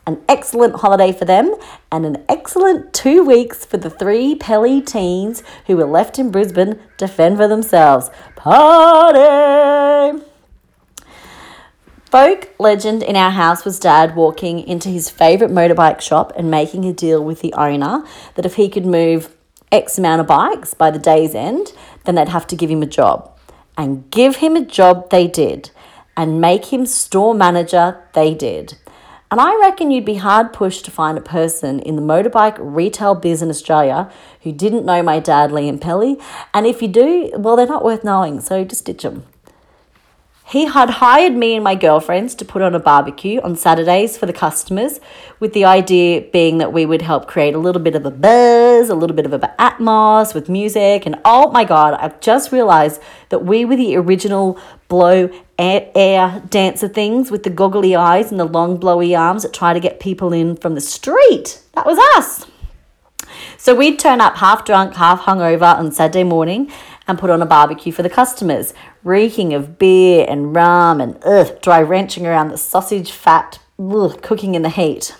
An 0.06 0.22
excellent 0.30 0.76
holiday 0.76 1.12
for 1.12 1.26
them, 1.26 1.56
and 1.92 2.06
an 2.06 2.24
excellent 2.30 2.94
two 2.94 3.24
weeks 3.24 3.66
for 3.66 3.78
the 3.78 3.90
three 3.90 4.36
Pelly 4.36 4.82
teens 4.82 5.42
who 5.66 5.76
were 5.76 5.86
left 5.86 6.20
in 6.20 6.30
Brisbane 6.30 6.80
to 6.98 7.08
fend 7.08 7.38
for 7.38 7.48
themselves. 7.48 8.12
Party! 8.36 10.24
Folk 12.06 12.54
legend 12.60 13.02
in 13.02 13.16
our 13.16 13.32
house 13.32 13.66
was 13.66 13.80
Dad 13.80 14.16
walking 14.16 14.60
into 14.60 14.90
his 14.90 15.10
favourite 15.10 15.54
motorbike 15.54 16.02
shop 16.02 16.34
and 16.36 16.52
making 16.52 16.86
a 16.86 16.94
deal 16.94 17.24
with 17.24 17.42
the 17.42 17.54
owner 17.54 18.04
that 18.36 18.46
if 18.46 18.56
he 18.56 18.70
could 18.70 18.86
move 18.86 19.36
X 19.72 19.98
amount 19.98 20.22
of 20.22 20.28
bikes 20.28 20.74
by 20.74 20.92
the 20.92 21.00
day's 21.00 21.36
end, 21.36 21.74
then 22.06 22.16
they'd 22.16 22.30
have 22.30 22.48
to 22.48 22.56
give 22.56 22.70
him 22.70 22.82
a 22.82 22.88
job. 22.88 23.38
And 23.78 24.10
give 24.12 24.38
him 24.38 24.56
a 24.56 24.66
job 24.66 25.10
they 25.10 25.28
did. 25.28 25.72
And 26.18 26.42
make 26.42 26.66
him 26.66 26.86
store 26.86 27.34
manager 27.34 28.04
they 28.14 28.34
did. 28.34 28.78
And 29.32 29.40
I 29.40 29.56
reckon 29.60 29.92
you'd 29.92 30.06
be 30.06 30.16
hard 30.16 30.54
pushed 30.54 30.86
to 30.86 30.92
find 30.92 31.16
a 31.18 31.22
person 31.22 31.80
in 31.82 31.96
the 31.96 32.02
motorbike 32.02 32.58
retail 32.60 33.14
biz 33.14 33.44
in 33.44 33.50
Australia 33.50 34.12
who 34.42 34.52
didn't 34.52 34.86
know 34.86 35.04
my 35.04 35.20
dad, 35.20 35.52
Liam 35.52 35.80
Pelly. 35.80 36.18
And 36.52 36.66
if 36.66 36.82
you 36.82 36.88
do, 36.88 37.32
well, 37.36 37.56
they're 37.56 37.68
not 37.68 37.86
worth 37.86 38.04
knowing, 38.04 38.42
so 38.42 38.64
just 38.64 38.86
ditch 38.86 39.04
them. 39.04 39.26
He 40.50 40.66
had 40.66 40.90
hired 40.90 41.34
me 41.34 41.54
and 41.54 41.64
my 41.64 41.76
girlfriends 41.76 42.34
to 42.34 42.44
put 42.44 42.64
on 42.64 42.74
a 42.74 42.80
barbecue 42.80 43.40
on 43.42 43.56
Saturdays 43.56 44.18
for 44.18 44.26
the 44.26 44.34
customers, 44.34 45.00
with 45.40 45.54
the 45.54 45.64
idea 45.64 46.22
being 46.22 46.58
that 46.58 46.74
we 46.74 46.88
would 46.88 47.04
help 47.04 47.28
create 47.28 47.54
a 47.54 47.60
little 47.60 47.82
bit 47.84 47.94
of 47.94 48.04
a 48.04 48.10
buzz, 48.10 48.90
a 48.90 48.96
little 48.96 49.16
bit 49.16 49.28
of 49.28 49.34
an 49.34 49.48
atmos 49.60 50.34
with 50.34 50.50
music. 50.50 51.06
And 51.06 51.20
oh 51.24 51.52
my 51.52 51.66
God, 51.66 51.94
I've 51.94 52.20
just 52.20 52.52
realized 52.52 53.00
that 53.30 53.46
we 53.46 53.64
were 53.64 53.76
the 53.76 53.96
original 53.96 54.60
blow 54.88 55.30
air, 55.60 55.92
air 55.94 56.42
dancer 56.50 56.88
things 56.88 57.30
with 57.30 57.44
the 57.44 57.52
goggly 57.52 57.96
eyes 57.96 58.32
and 58.32 58.40
the 58.40 58.46
long 58.46 58.78
blowy 58.78 59.16
arms 59.16 59.44
that 59.44 59.54
try 59.54 59.74
to 59.74 59.80
get 59.80 60.00
people 60.00 60.34
in 60.34 60.56
from 60.56 60.74
the 60.74 60.82
street. 60.82 61.62
That 61.74 61.86
was 61.86 62.00
us. 62.18 62.48
So 63.58 63.76
we'd 63.76 64.00
turn 64.00 64.20
up 64.20 64.38
half 64.38 64.66
drunk, 64.66 64.96
half 64.96 65.22
hungover 65.22 65.78
on 65.78 65.92
Saturday 65.92 66.24
morning 66.24 66.72
and 67.10 67.18
put 67.18 67.32
on 67.32 67.42
a 67.42 67.46
barbecue 67.46 67.92
for 67.92 68.04
the 68.04 68.10
customers, 68.10 68.72
reeking 69.04 69.52
of 69.52 69.80
beer 69.80 70.28
and 70.30 70.56
rum 70.56 71.02
and 71.02 71.18
ugh, 71.26 71.60
dry 71.60 71.82
wrenching 71.82 72.28
around 72.28 72.50
the 72.50 72.58
sausage 72.58 73.12
fat, 73.12 73.60
ugh, 73.80 74.22
cooking 74.22 74.54
in 74.54 74.62
the 74.62 74.70
heat. 74.70 75.16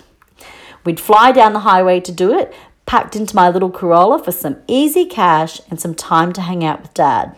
We'd 0.84 1.00
fly 1.00 1.32
down 1.32 1.52
the 1.52 1.60
highway 1.60 1.98
to 1.98 2.12
do 2.12 2.32
it, 2.32 2.54
packed 2.86 3.16
into 3.16 3.34
my 3.34 3.50
little 3.50 3.70
Corolla 3.70 4.22
for 4.22 4.30
some 4.30 4.58
easy 4.68 5.04
cash 5.04 5.60
and 5.68 5.80
some 5.80 5.96
time 5.96 6.32
to 6.34 6.42
hang 6.42 6.64
out 6.64 6.80
with 6.80 6.94
dad. 6.94 7.36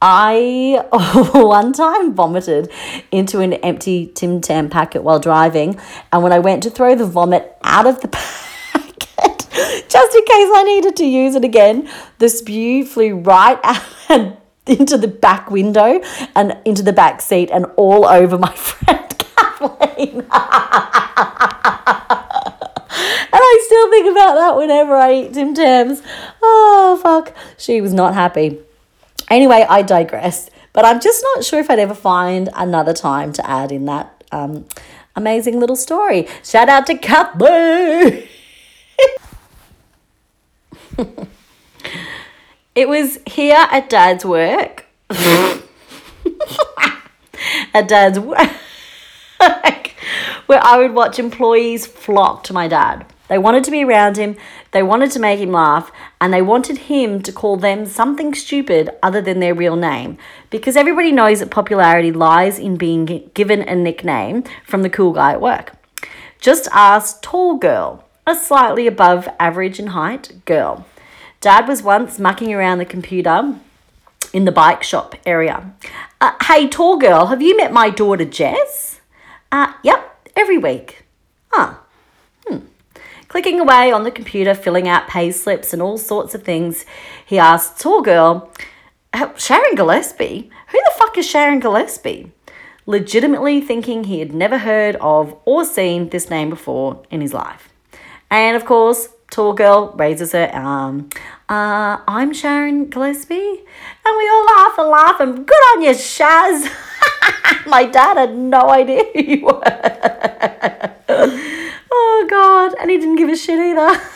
I 0.00 0.82
one 1.34 1.74
time 1.74 2.14
vomited 2.14 2.72
into 3.12 3.40
an 3.40 3.52
empty 3.52 4.10
Tim 4.14 4.40
Tam 4.40 4.70
packet 4.70 5.02
while 5.02 5.20
driving, 5.20 5.78
and 6.10 6.22
when 6.22 6.32
I 6.32 6.38
went 6.38 6.62
to 6.62 6.70
throw 6.70 6.94
the 6.94 7.04
vomit 7.04 7.54
out 7.62 7.86
of 7.86 8.00
the 8.00 8.08
just 9.88 10.14
in 10.14 10.24
case 10.24 10.50
I 10.54 10.62
needed 10.64 10.96
to 10.96 11.04
use 11.04 11.34
it 11.34 11.44
again. 11.44 11.88
The 12.18 12.28
spew 12.28 12.84
flew 12.86 13.16
right 13.16 13.58
out 13.64 13.82
and 14.08 14.36
into 14.66 14.96
the 14.96 15.08
back 15.08 15.50
window 15.50 16.00
and 16.36 16.56
into 16.64 16.82
the 16.82 16.92
back 16.92 17.20
seat 17.20 17.50
and 17.50 17.66
all 17.76 18.06
over 18.06 18.38
my 18.38 18.52
friend 18.54 19.18
Kathleen. 19.18 20.20
and 20.20 20.26
I 23.32 23.62
still 23.66 23.90
think 23.90 24.12
about 24.12 24.34
that 24.34 24.56
whenever 24.56 24.94
I 24.94 25.12
eat 25.14 25.34
Tim 25.34 25.54
Tams. 25.54 26.02
Oh, 26.42 27.00
fuck. 27.02 27.34
She 27.56 27.80
was 27.80 27.92
not 27.92 28.14
happy. 28.14 28.58
Anyway, 29.28 29.66
I 29.68 29.82
digress. 29.82 30.50
But 30.72 30.84
I'm 30.84 31.00
just 31.00 31.24
not 31.34 31.44
sure 31.44 31.58
if 31.58 31.68
I'd 31.70 31.80
ever 31.80 31.94
find 31.94 32.50
another 32.54 32.92
time 32.92 33.32
to 33.32 33.50
add 33.50 33.72
in 33.72 33.86
that 33.86 34.22
um, 34.30 34.66
amazing 35.16 35.58
little 35.58 35.76
story. 35.76 36.28
Shout 36.44 36.68
out 36.68 36.86
to 36.86 36.96
Kathleen. 36.96 38.28
It 42.74 42.88
was 42.88 43.18
here 43.26 43.66
at 43.70 43.88
Dad's 43.88 44.24
work. 44.24 44.86
at 47.74 47.88
Dad's 47.88 48.18
work. 48.18 48.50
where 50.46 50.64
I 50.64 50.78
would 50.78 50.94
watch 50.94 51.18
employees 51.18 51.86
flock 51.86 52.42
to 52.44 52.52
my 52.52 52.68
dad. 52.68 53.06
They 53.28 53.36
wanted 53.36 53.64
to 53.64 53.70
be 53.70 53.84
around 53.84 54.16
him, 54.16 54.36
they 54.70 54.82
wanted 54.82 55.10
to 55.12 55.20
make 55.20 55.38
him 55.38 55.52
laugh, 55.52 55.92
and 56.20 56.32
they 56.32 56.40
wanted 56.40 56.78
him 56.78 57.22
to 57.22 57.32
call 57.32 57.58
them 57.58 57.84
something 57.84 58.34
stupid 58.34 58.88
other 59.02 59.20
than 59.20 59.40
their 59.40 59.54
real 59.54 59.76
name. 59.76 60.16
Because 60.48 60.76
everybody 60.76 61.12
knows 61.12 61.40
that 61.40 61.50
popularity 61.50 62.10
lies 62.10 62.58
in 62.58 62.76
being 62.76 63.30
given 63.34 63.60
a 63.60 63.74
nickname 63.74 64.44
from 64.64 64.82
the 64.82 64.88
cool 64.88 65.12
guy 65.12 65.32
at 65.32 65.42
work. 65.42 65.72
Just 66.40 66.68
ask 66.72 67.20
Tall 67.20 67.58
Girl 67.58 68.07
a 68.28 68.34
slightly 68.34 68.86
above 68.86 69.28
average 69.38 69.78
in 69.78 69.88
height 69.88 70.44
girl. 70.44 70.86
Dad 71.40 71.68
was 71.68 71.82
once 71.82 72.18
mucking 72.18 72.52
around 72.52 72.78
the 72.78 72.84
computer 72.84 73.54
in 74.32 74.44
the 74.44 74.52
bike 74.52 74.82
shop 74.82 75.14
area. 75.24 75.72
Uh, 76.20 76.32
hey, 76.42 76.68
tall 76.68 76.98
girl, 76.98 77.26
have 77.26 77.40
you 77.40 77.56
met 77.56 77.72
my 77.72 77.90
daughter 77.90 78.24
Jess? 78.24 79.00
Uh, 79.50 79.72
yep, 79.82 80.28
every 80.36 80.58
week. 80.58 81.04
Huh. 81.50 81.76
Hmm. 82.46 82.66
Clicking 83.28 83.60
away 83.60 83.90
on 83.92 84.04
the 84.04 84.10
computer, 84.10 84.54
filling 84.54 84.88
out 84.88 85.08
pay 85.08 85.30
slips 85.30 85.72
and 85.72 85.80
all 85.80 85.96
sorts 85.96 86.34
of 86.34 86.42
things, 86.42 86.84
he 87.24 87.38
asked, 87.38 87.80
Tall 87.80 88.02
girl, 88.02 88.52
uh, 89.12 89.34
Sharon 89.36 89.74
Gillespie? 89.74 90.50
Who 90.68 90.78
the 90.78 90.92
fuck 90.98 91.16
is 91.16 91.28
Sharon 91.28 91.60
Gillespie? 91.60 92.32
Legitimately 92.84 93.60
thinking 93.60 94.04
he 94.04 94.18
had 94.18 94.34
never 94.34 94.58
heard 94.58 94.96
of 94.96 95.36
or 95.44 95.64
seen 95.64 96.08
this 96.08 96.30
name 96.30 96.50
before 96.50 97.02
in 97.10 97.20
his 97.20 97.34
life. 97.34 97.67
And 98.30 98.56
of 98.56 98.64
course, 98.64 99.08
tall 99.30 99.54
girl 99.54 99.92
raises 99.96 100.32
her 100.32 100.50
arm. 100.52 101.08
Uh, 101.48 101.98
I'm 102.06 102.34
Sharon 102.34 102.90
Gillespie. 102.90 103.64
And 104.04 104.16
we 104.16 104.28
all 104.28 104.44
laugh 104.44 104.78
and 104.78 104.88
laugh 104.88 105.20
and 105.20 105.46
good 105.46 105.62
on 105.72 105.82
you, 105.82 105.90
Shaz. 105.90 106.70
My 107.66 107.84
dad 107.84 108.18
had 108.18 108.36
no 108.36 108.68
idea 108.68 109.04
who 109.14 109.20
you 109.22 109.46
were. 109.46 109.62
oh, 111.90 112.26
God. 112.28 112.74
And 112.80 112.90
he 112.90 112.98
didn't 112.98 113.16
give 113.16 113.30
a 113.30 113.36
shit 113.36 113.58
either. 113.58 114.00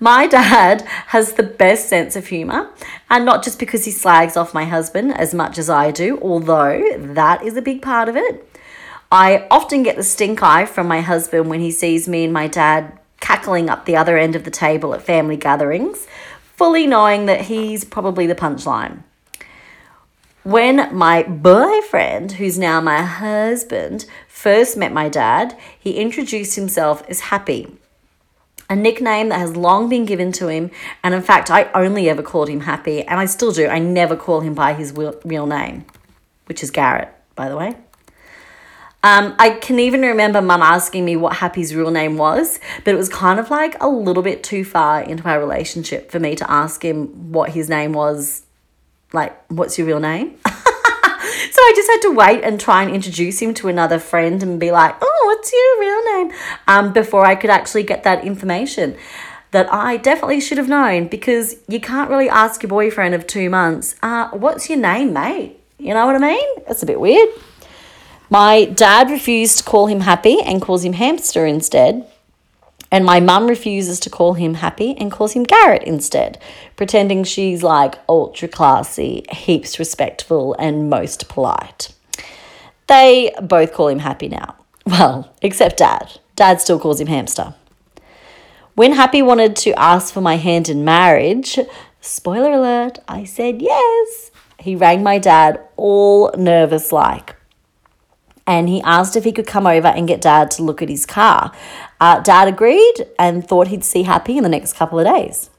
My 0.00 0.26
dad 0.26 0.82
has 1.08 1.32
the 1.32 1.42
best 1.42 1.88
sense 1.88 2.16
of 2.16 2.26
humour, 2.26 2.70
and 3.08 3.24
not 3.24 3.42
just 3.42 3.58
because 3.58 3.86
he 3.86 3.90
slags 3.90 4.36
off 4.36 4.52
my 4.52 4.66
husband 4.66 5.16
as 5.16 5.32
much 5.32 5.56
as 5.56 5.70
I 5.70 5.90
do, 5.90 6.18
although 6.20 6.82
that 6.98 7.42
is 7.42 7.56
a 7.56 7.62
big 7.62 7.80
part 7.80 8.10
of 8.10 8.14
it. 8.14 8.46
I 9.10 9.46
often 9.50 9.82
get 9.82 9.96
the 9.96 10.02
stink 10.02 10.42
eye 10.42 10.66
from 10.66 10.88
my 10.88 11.00
husband 11.00 11.48
when 11.48 11.60
he 11.60 11.70
sees 11.70 12.08
me 12.08 12.24
and 12.24 12.32
my 12.32 12.48
dad 12.48 12.98
cackling 13.20 13.70
up 13.70 13.84
the 13.84 13.96
other 13.96 14.18
end 14.18 14.34
of 14.34 14.44
the 14.44 14.50
table 14.50 14.94
at 14.94 15.02
family 15.02 15.36
gatherings, 15.36 16.06
fully 16.54 16.86
knowing 16.86 17.26
that 17.26 17.42
he's 17.42 17.84
probably 17.84 18.26
the 18.26 18.34
punchline. 18.34 19.02
When 20.42 20.94
my 20.96 21.24
boyfriend, 21.24 22.32
who's 22.32 22.58
now 22.58 22.80
my 22.80 23.02
husband, 23.02 24.06
first 24.28 24.76
met 24.76 24.92
my 24.92 25.08
dad, 25.08 25.56
he 25.78 25.96
introduced 25.96 26.54
himself 26.54 27.02
as 27.08 27.20
Happy, 27.20 27.76
a 28.70 28.76
nickname 28.76 29.28
that 29.30 29.40
has 29.40 29.56
long 29.56 29.88
been 29.88 30.04
given 30.04 30.30
to 30.32 30.48
him. 30.48 30.70
And 31.02 31.14
in 31.14 31.22
fact, 31.22 31.50
I 31.50 31.70
only 31.72 32.08
ever 32.08 32.22
called 32.22 32.48
him 32.48 32.60
Happy, 32.60 33.02
and 33.02 33.18
I 33.18 33.26
still 33.26 33.50
do. 33.50 33.66
I 33.66 33.78
never 33.78 34.14
call 34.14 34.40
him 34.40 34.54
by 34.54 34.74
his 34.74 34.92
real 34.92 35.46
name, 35.46 35.84
which 36.46 36.62
is 36.62 36.70
Garrett, 36.70 37.12
by 37.34 37.48
the 37.48 37.56
way. 37.56 37.74
Um, 39.06 39.36
I 39.38 39.50
can 39.50 39.78
even 39.78 40.02
remember 40.02 40.42
mum 40.42 40.62
asking 40.62 41.04
me 41.04 41.14
what 41.14 41.36
Happy's 41.36 41.72
real 41.72 41.92
name 41.92 42.16
was, 42.16 42.58
but 42.84 42.92
it 42.92 42.96
was 42.96 43.08
kind 43.08 43.38
of 43.38 43.50
like 43.52 43.80
a 43.80 43.88
little 43.88 44.20
bit 44.24 44.42
too 44.42 44.64
far 44.64 45.00
into 45.00 45.28
our 45.28 45.38
relationship 45.38 46.10
for 46.10 46.18
me 46.18 46.34
to 46.34 46.50
ask 46.50 46.84
him 46.84 47.30
what 47.30 47.50
his 47.50 47.68
name 47.68 47.92
was. 47.92 48.42
Like, 49.12 49.48
what's 49.48 49.78
your 49.78 49.86
real 49.86 50.00
name? 50.00 50.36
so 50.46 50.52
I 50.52 51.72
just 51.76 51.88
had 51.88 52.00
to 52.00 52.14
wait 52.16 52.42
and 52.42 52.60
try 52.60 52.82
and 52.82 52.92
introduce 52.92 53.40
him 53.40 53.54
to 53.54 53.68
another 53.68 54.00
friend 54.00 54.42
and 54.42 54.58
be 54.58 54.72
like, 54.72 54.96
oh, 55.00 55.22
what's 55.26 55.52
your 55.52 55.78
real 55.78 56.14
name? 56.16 56.38
Um, 56.66 56.92
before 56.92 57.24
I 57.24 57.36
could 57.36 57.50
actually 57.50 57.84
get 57.84 58.02
that 58.02 58.24
information 58.24 58.96
that 59.52 59.72
I 59.72 59.98
definitely 59.98 60.40
should 60.40 60.58
have 60.58 60.68
known 60.68 61.06
because 61.06 61.54
you 61.68 61.78
can't 61.78 62.10
really 62.10 62.28
ask 62.28 62.60
your 62.60 62.70
boyfriend 62.70 63.14
of 63.14 63.28
two 63.28 63.50
months, 63.50 63.94
uh, 64.02 64.30
what's 64.30 64.68
your 64.68 64.80
name, 64.80 65.12
mate? 65.12 65.60
You 65.78 65.94
know 65.94 66.06
what 66.06 66.16
I 66.16 66.18
mean? 66.18 66.48
That's 66.66 66.82
a 66.82 66.86
bit 66.86 66.98
weird. 66.98 67.28
My 68.28 68.64
dad 68.64 69.10
refused 69.10 69.58
to 69.58 69.64
call 69.64 69.86
him 69.86 70.00
happy 70.00 70.40
and 70.40 70.60
calls 70.60 70.84
him 70.84 70.94
hamster 70.94 71.46
instead. 71.46 72.06
And 72.90 73.04
my 73.04 73.20
mum 73.20 73.46
refuses 73.48 73.98
to 74.00 74.10
call 74.10 74.34
him 74.34 74.54
happy 74.54 74.96
and 74.96 75.10
calls 75.10 75.32
him 75.32 75.42
Garrett 75.42 75.82
instead, 75.82 76.38
pretending 76.76 77.24
she's 77.24 77.62
like 77.62 77.98
ultra 78.08 78.48
classy, 78.48 79.24
heaps 79.30 79.78
respectful, 79.78 80.54
and 80.58 80.88
most 80.88 81.28
polite. 81.28 81.92
They 82.86 83.34
both 83.42 83.72
call 83.72 83.88
him 83.88 84.00
happy 84.00 84.28
now. 84.28 84.56
Well, 84.86 85.32
except 85.42 85.78
dad. 85.78 86.20
Dad 86.36 86.60
still 86.60 86.78
calls 86.78 87.00
him 87.00 87.08
hamster. 87.08 87.54
When 88.76 88.92
Happy 88.92 89.20
wanted 89.20 89.56
to 89.56 89.72
ask 89.76 90.14
for 90.14 90.20
my 90.20 90.36
hand 90.36 90.68
in 90.68 90.84
marriage, 90.84 91.58
spoiler 92.00 92.52
alert, 92.52 92.98
I 93.08 93.24
said 93.24 93.62
yes. 93.62 94.30
He 94.60 94.76
rang 94.76 95.02
my 95.02 95.18
dad 95.18 95.60
all 95.76 96.30
nervous 96.36 96.92
like 96.92 97.35
and 98.46 98.68
he 98.68 98.80
asked 98.82 99.16
if 99.16 99.24
he 99.24 99.32
could 99.32 99.46
come 99.46 99.66
over 99.66 99.88
and 99.88 100.06
get 100.08 100.20
dad 100.20 100.50
to 100.52 100.62
look 100.62 100.82
at 100.82 100.88
his 100.88 101.06
car. 101.06 101.52
Uh, 102.00 102.20
dad 102.20 102.48
agreed 102.48 103.06
and 103.18 103.46
thought 103.46 103.68
he'd 103.68 103.84
see 103.84 104.04
Happy 104.04 104.36
in 104.36 104.42
the 104.42 104.48
next 104.48 104.74
couple 104.74 104.98
of 104.98 105.06
days. 105.06 105.50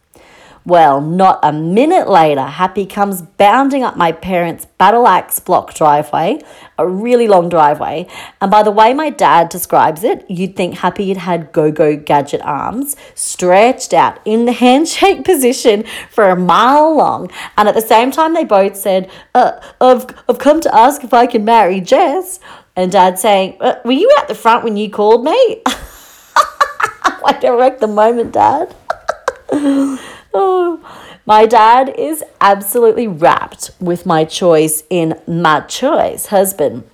Well, 0.67 0.99
not 0.99 1.39
a 1.43 1.53
minute 1.53 2.09
later, 2.09 2.43
Happy 2.43 2.85
comes 2.85 3.21
bounding 3.21 3.83
up 3.83 3.95
my 3.95 4.11
parents' 4.11 4.65
battle 4.65 5.07
axe 5.07 5.39
block 5.39 5.73
driveway, 5.73 6.41
a 6.77 6.85
really 6.85 7.25
long 7.25 7.47
driveway. 7.47 8.05
And 8.41 8.51
by 8.51 8.63
the 8.63 8.71
way 8.71 8.93
my 8.93 9.09
dad 9.09 9.47
describes 9.47 10.03
it, 10.03 10.29
you'd 10.29 10.57
think 10.57 10.79
Happy 10.79 11.07
had 11.07 11.19
had 11.19 11.53
go 11.53 11.71
go 11.71 11.95
gadget 11.95 12.41
arms 12.41 12.97
stretched 13.15 13.93
out 13.93 14.19
in 14.25 14.43
the 14.43 14.51
handshake 14.63 15.23
position 15.23 15.85
for 16.11 16.27
a 16.27 16.35
mile 16.35 16.97
long. 16.97 17.31
And 17.57 17.69
at 17.69 17.73
the 17.73 17.79
same 17.79 18.11
time, 18.11 18.33
they 18.33 18.43
both 18.43 18.75
said, 18.75 19.09
uh, 19.33 19.61
I've, 19.79 20.05
I've 20.27 20.37
come 20.37 20.59
to 20.59 20.75
ask 20.75 21.01
if 21.01 21.13
I 21.13 21.27
can 21.27 21.45
marry 21.45 21.79
Jess. 21.79 22.41
And 22.77 22.91
dad 22.91 23.17
saying, 23.17 23.57
uh, 23.59 23.75
Were 23.83 23.91
you 23.91 24.09
at 24.19 24.27
the 24.27 24.35
front 24.35 24.63
when 24.63 24.77
you 24.77 24.89
called 24.91 25.25
me? 25.25 25.31
I 25.65 27.35
direct 27.41 27.81
the 27.81 27.87
moment, 27.87 28.33
dad. 28.33 28.75
oh, 29.51 31.09
my 31.25 31.47
dad 31.47 31.89
is 31.97 32.23
absolutely 32.39 33.07
wrapped 33.07 33.71
with 33.79 34.05
my 34.05 34.25
choice 34.25 34.83
in 34.91 35.19
my 35.27 35.61
choice 35.61 36.27
husband, 36.27 36.87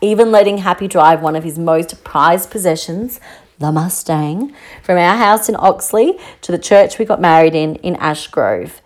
even 0.00 0.32
letting 0.32 0.58
Happy 0.58 0.88
drive 0.88 1.20
one 1.20 1.36
of 1.36 1.44
his 1.44 1.58
most 1.58 2.02
prized 2.02 2.50
possessions, 2.50 3.20
the 3.58 3.70
Mustang, 3.70 4.54
from 4.82 4.96
our 4.96 5.18
house 5.18 5.46
in 5.46 5.56
Oxley 5.58 6.18
to 6.40 6.50
the 6.50 6.58
church 6.58 6.98
we 6.98 7.04
got 7.04 7.20
married 7.20 7.54
in 7.54 7.76
in 7.76 7.96
Ashgrove. 7.96 8.80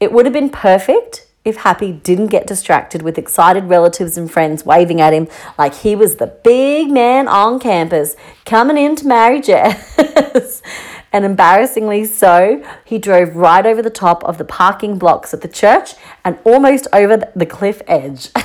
It 0.00 0.10
would 0.10 0.26
have 0.26 0.34
been 0.34 0.50
perfect 0.50 1.27
if 1.44 1.56
Happy 1.58 1.92
didn't 1.92 2.26
get 2.26 2.46
distracted 2.46 3.02
with 3.02 3.16
excited 3.16 3.64
relatives 3.64 4.18
and 4.18 4.30
friends 4.30 4.64
waving 4.64 5.00
at 5.00 5.12
him 5.12 5.28
like 5.56 5.74
he 5.74 5.96
was 5.96 6.16
the 6.16 6.26
big 6.26 6.90
man 6.90 7.26
on 7.28 7.58
campus 7.58 8.16
coming 8.44 8.76
in 8.76 8.96
to 8.96 9.06
marry 9.06 9.40
Jess. 9.40 10.62
and 11.12 11.24
embarrassingly 11.24 12.04
so, 12.04 12.62
he 12.84 12.98
drove 12.98 13.34
right 13.34 13.64
over 13.64 13.80
the 13.80 13.90
top 13.90 14.22
of 14.24 14.38
the 14.38 14.44
parking 14.44 14.98
blocks 14.98 15.32
at 15.32 15.40
the 15.40 15.48
church 15.48 15.94
and 16.24 16.38
almost 16.44 16.86
over 16.92 17.16
the 17.34 17.46
cliff 17.46 17.80
edge. 17.86 18.28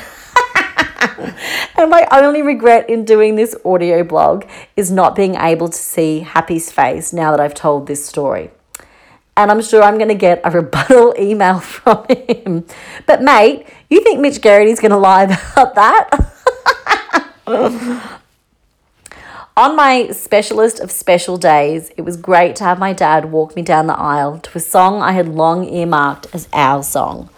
and 1.76 1.90
my 1.90 2.08
only 2.12 2.42
regret 2.42 2.90
in 2.90 3.04
doing 3.04 3.36
this 3.36 3.56
audio 3.66 4.04
blog 4.04 4.46
is 4.78 4.92
not 4.92 5.16
being 5.16 5.36
able 5.36 5.68
to 5.68 5.78
see 5.78 6.22
Happy's 6.22 6.72
face 6.72 7.12
now 7.12 7.32
that 7.32 7.40
I've 7.40 7.54
told 7.54 7.88
this 7.88 8.06
story. 8.06 8.52
And 9.36 9.50
I'm 9.50 9.62
sure 9.62 9.82
I'm 9.82 9.98
going 9.98 10.10
to 10.10 10.16
get 10.16 10.42
a 10.44 10.52
rebuttal 10.52 11.16
email 11.20 11.60
from 11.60 12.06
him. 12.08 12.66
But, 13.06 13.22
mate, 13.22 13.66
you 13.90 14.02
think 14.02 14.20
Mitch 14.20 14.42
Garrity's 14.42 14.80
going 14.80 14.92
to 14.92 14.98
lie 14.98 15.24
about 15.24 15.76
that? 15.76 16.10
On 19.56 19.76
my 19.76 20.10
specialist 20.10 20.80
of 20.80 20.90
special 20.90 21.38
days, 21.38 21.92
it 21.96 22.02
was 22.02 22.18
great 22.18 22.56
to 22.56 22.64
have 22.64 22.80
my 22.80 22.92
dad 22.92 23.26
walk 23.26 23.56
me 23.56 23.62
down 23.62 23.86
the 23.86 23.98
aisle 23.98 24.40
to 24.40 24.58
a 24.58 24.62
song 24.62 25.04
I 25.04 25.12
had 25.12 25.28
long 25.28 25.70
earmarked 25.70 26.26
as 26.34 26.48
our 26.54 26.82
song. 26.82 27.30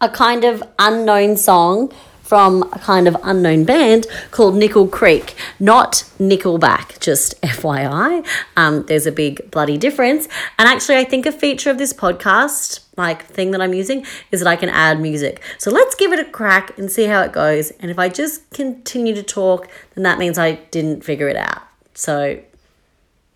A 0.00 0.08
kind 0.08 0.44
of 0.44 0.62
unknown 0.78 1.36
song 1.36 1.92
from 2.32 2.62
a 2.72 2.78
kind 2.78 3.06
of 3.06 3.14
unknown 3.24 3.62
band 3.62 4.06
called 4.30 4.54
Nickel 4.54 4.88
Creek, 4.88 5.34
not 5.60 6.10
Nickelback, 6.18 6.98
just 6.98 7.38
FYI. 7.42 8.26
Um, 8.56 8.86
there's 8.86 9.04
a 9.06 9.12
big 9.12 9.50
bloody 9.50 9.76
difference. 9.76 10.28
And 10.58 10.66
actually, 10.66 10.96
I 10.96 11.04
think 11.04 11.26
a 11.26 11.32
feature 11.32 11.68
of 11.68 11.76
this 11.76 11.92
podcast, 11.92 12.86
like 12.96 13.26
thing 13.26 13.50
that 13.50 13.60
I'm 13.60 13.74
using, 13.74 14.06
is 14.30 14.40
that 14.40 14.48
I 14.48 14.56
can 14.56 14.70
add 14.70 14.98
music. 14.98 15.42
So 15.58 15.70
let's 15.70 15.94
give 15.94 16.10
it 16.10 16.20
a 16.20 16.24
crack 16.24 16.78
and 16.78 16.90
see 16.90 17.04
how 17.04 17.20
it 17.20 17.32
goes. 17.32 17.70
And 17.72 17.90
if 17.90 17.98
I 17.98 18.08
just 18.08 18.48
continue 18.48 19.14
to 19.14 19.22
talk, 19.22 19.68
then 19.94 20.02
that 20.04 20.18
means 20.18 20.38
I 20.38 20.52
didn't 20.52 21.04
figure 21.04 21.28
it 21.28 21.36
out. 21.36 21.60
So 21.92 22.40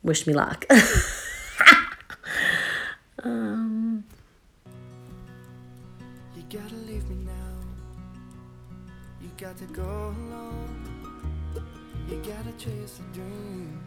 wish 0.02 0.26
me 0.26 0.32
luck. 0.32 0.64
um, 3.22 4.04
got 9.38 9.56
to 9.58 9.66
go 9.66 9.82
alone. 9.82 11.12
You 12.08 12.16
gotta 12.16 12.52
chase 12.56 13.00
a 13.00 13.14
dream, 13.14 13.78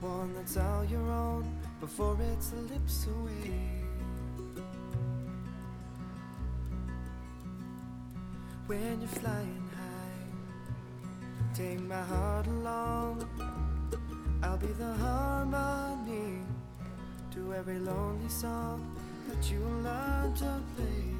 one 0.00 0.32
that's 0.34 0.56
all 0.56 0.84
your 0.84 1.02
own 1.10 1.44
before 1.78 2.16
it 2.20 2.42
slips 2.42 3.06
away. 3.06 3.82
When 8.66 9.00
you're 9.00 9.08
flying 9.08 9.70
high, 9.76 11.52
take 11.54 11.80
my 11.80 12.02
heart 12.02 12.46
along. 12.46 13.28
I'll 14.42 14.56
be 14.56 14.68
the 14.68 14.94
harmony 14.94 16.38
to 17.32 17.52
every 17.52 17.78
lonely 17.78 18.28
song 18.30 18.96
that 19.28 19.50
you 19.50 19.58
learn 19.58 20.32
to 20.34 20.62
play. 20.76 21.19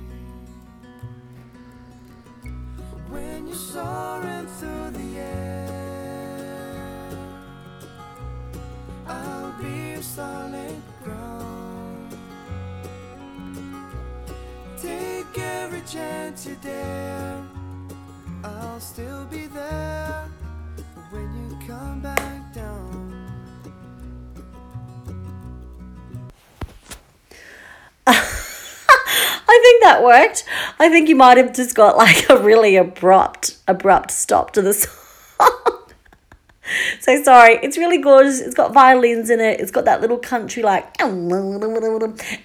When 3.11 3.47
you're 3.47 3.57
soaring 3.57 4.47
through 4.47 4.91
the 4.91 5.19
air. 5.19 5.71
I'll 9.07 9.53
be 9.61 9.91
your 9.93 10.03
solid 10.03 10.81
ground. 11.03 12.15
Take 14.81 15.39
every 15.39 15.83
chance 15.83 16.47
you 16.47 16.57
dare. 16.63 17.43
I'll 18.45 18.81
still 18.81 19.25
be 19.27 19.47
there 19.47 20.29
when 21.11 21.29
you 21.37 21.67
come 21.67 22.01
back 22.01 22.40
worked. 30.03 30.45
I 30.79 30.89
think 30.89 31.09
you 31.09 31.17
might 31.17 31.37
have 31.37 31.55
just 31.55 31.75
got 31.75 31.97
like 31.97 32.29
a 32.29 32.39
really 32.39 32.77
abrupt, 32.77 33.59
abrupt 33.69 34.11
stop 34.11 34.53
to 34.53 34.63
the 34.63 34.75
song. 35.41 35.81
so 37.01 37.23
sorry. 37.23 37.59
It's 37.63 37.77
really 37.77 37.99
gorgeous. 37.99 38.41
It's 38.41 38.55
got 38.55 38.73
violins 38.73 39.31
in 39.31 39.41
it. 39.41 39.61
It's 39.61 39.71
got 39.71 39.85
that 39.85 40.01
little 40.01 40.19
country 40.19 40.63
like. 40.63 40.87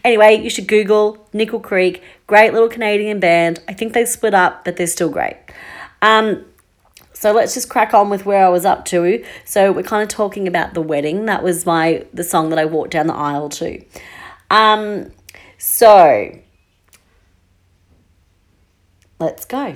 Anyway, 0.03 0.41
you 0.41 0.49
should 0.49 0.67
Google 0.67 1.27
Nickel 1.33 1.59
Creek. 1.59 2.03
Great 2.27 2.53
little 2.53 2.69
Canadian 2.69 3.19
band. 3.19 3.61
I 3.67 3.73
think 3.73 3.93
they 3.93 4.05
split 4.05 4.33
up, 4.33 4.65
but 4.65 4.77
they're 4.77 4.87
still 4.87 5.09
great. 5.09 5.37
Um, 6.01 6.45
so 7.13 7.31
let's 7.31 7.53
just 7.53 7.69
crack 7.69 7.93
on 7.93 8.09
with 8.09 8.25
where 8.25 8.45
I 8.45 8.49
was 8.49 8.65
up 8.65 8.85
to. 8.85 9.23
So 9.45 9.71
we're 9.71 9.83
kind 9.83 10.03
of 10.03 10.09
talking 10.09 10.47
about 10.47 10.73
the 10.73 10.81
wedding. 10.81 11.25
That 11.25 11.43
was 11.43 11.65
my 11.65 12.05
the 12.13 12.23
song 12.23 12.49
that 12.49 12.59
I 12.59 12.65
walked 12.65 12.91
down 12.91 13.07
the 13.07 13.13
aisle 13.13 13.49
to. 13.49 13.83
Um, 14.51 15.11
so 15.57 16.37
let's 19.25 19.45
go. 19.45 19.75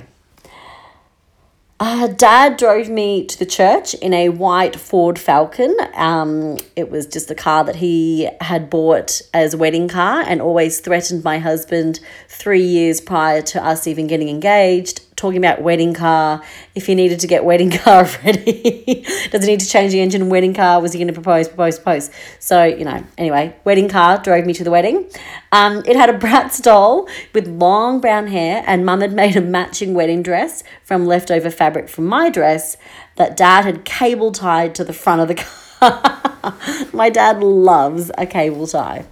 Uh, 1.82 2.08
Dad 2.08 2.58
drove 2.58 2.90
me 2.90 3.24
to 3.24 3.38
the 3.38 3.46
church 3.46 3.94
in 3.94 4.12
a 4.12 4.28
white 4.28 4.76
Ford 4.76 5.18
Falcon. 5.18 5.74
Um, 5.94 6.58
it 6.76 6.90
was 6.90 7.06
just 7.06 7.30
a 7.30 7.34
car 7.34 7.64
that 7.64 7.76
he 7.76 8.28
had 8.42 8.68
bought 8.68 9.22
as 9.32 9.54
a 9.54 9.58
wedding 9.58 9.88
car 9.88 10.20
and 10.20 10.42
always 10.42 10.80
threatened 10.80 11.24
my 11.24 11.38
husband 11.38 11.98
three 12.28 12.62
years 12.62 13.00
prior 13.00 13.40
to 13.42 13.64
us 13.64 13.86
even 13.86 14.06
getting 14.06 14.28
engaged 14.28 15.00
talking 15.20 15.38
about 15.38 15.60
wedding 15.60 15.92
car. 15.92 16.42
If 16.74 16.86
he 16.86 16.94
needed 16.94 17.20
to 17.20 17.26
get 17.26 17.44
wedding 17.44 17.70
car 17.84 18.08
ready, 18.24 19.04
does 19.30 19.44
he 19.44 19.50
need 19.50 19.60
to 19.60 19.68
change 19.68 19.92
the 19.92 20.00
engine 20.00 20.28
wedding 20.30 20.54
car? 20.54 20.80
Was 20.80 20.92
he 20.92 20.98
going 20.98 21.08
to 21.08 21.14
propose, 21.14 21.46
propose, 21.46 21.78
propose? 21.78 22.10
So, 22.38 22.64
you 22.64 22.84
know, 22.84 23.04
anyway, 23.18 23.54
wedding 23.64 23.88
car 23.88 24.18
drove 24.18 24.46
me 24.46 24.54
to 24.54 24.64
the 24.64 24.70
wedding. 24.70 25.10
Um, 25.52 25.82
it 25.86 25.96
had 25.96 26.08
a 26.08 26.18
Bratz 26.18 26.62
doll 26.62 27.08
with 27.34 27.46
long 27.46 28.00
brown 28.00 28.28
hair, 28.28 28.64
and 28.66 28.86
mum 28.86 29.02
had 29.02 29.12
made 29.12 29.36
a 29.36 29.42
matching 29.42 29.94
wedding 29.94 30.22
dress 30.22 30.62
from 30.82 31.06
leftover 31.06 31.50
fabric 31.50 31.88
from 31.88 32.06
my 32.06 32.30
dress 32.30 32.76
that 33.16 33.36
dad 33.36 33.64
had 33.64 33.84
cable 33.84 34.32
tied 34.32 34.74
to 34.76 34.84
the 34.84 34.92
front 34.94 35.20
of 35.20 35.28
the 35.28 35.34
car. 35.34 36.86
my 36.92 37.10
dad 37.10 37.42
loves 37.42 38.10
a 38.16 38.26
cable 38.26 38.66
tie. 38.66 39.04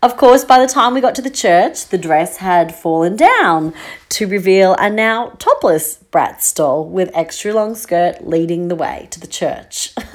Of 0.00 0.16
course, 0.16 0.44
by 0.44 0.60
the 0.60 0.72
time 0.72 0.94
we 0.94 1.00
got 1.00 1.16
to 1.16 1.22
the 1.22 1.30
church, 1.30 1.86
the 1.86 1.98
dress 1.98 2.36
had 2.36 2.72
fallen 2.72 3.16
down 3.16 3.74
to 4.10 4.28
reveal 4.28 4.74
a 4.78 4.88
now 4.88 5.30
topless 5.38 5.96
brat 5.96 6.52
doll 6.54 6.84
with 6.84 7.10
extra 7.14 7.52
long 7.52 7.74
skirt 7.74 8.24
leading 8.24 8.68
the 8.68 8.76
way 8.76 9.08
to 9.10 9.18
the 9.18 9.26
church. 9.26 9.92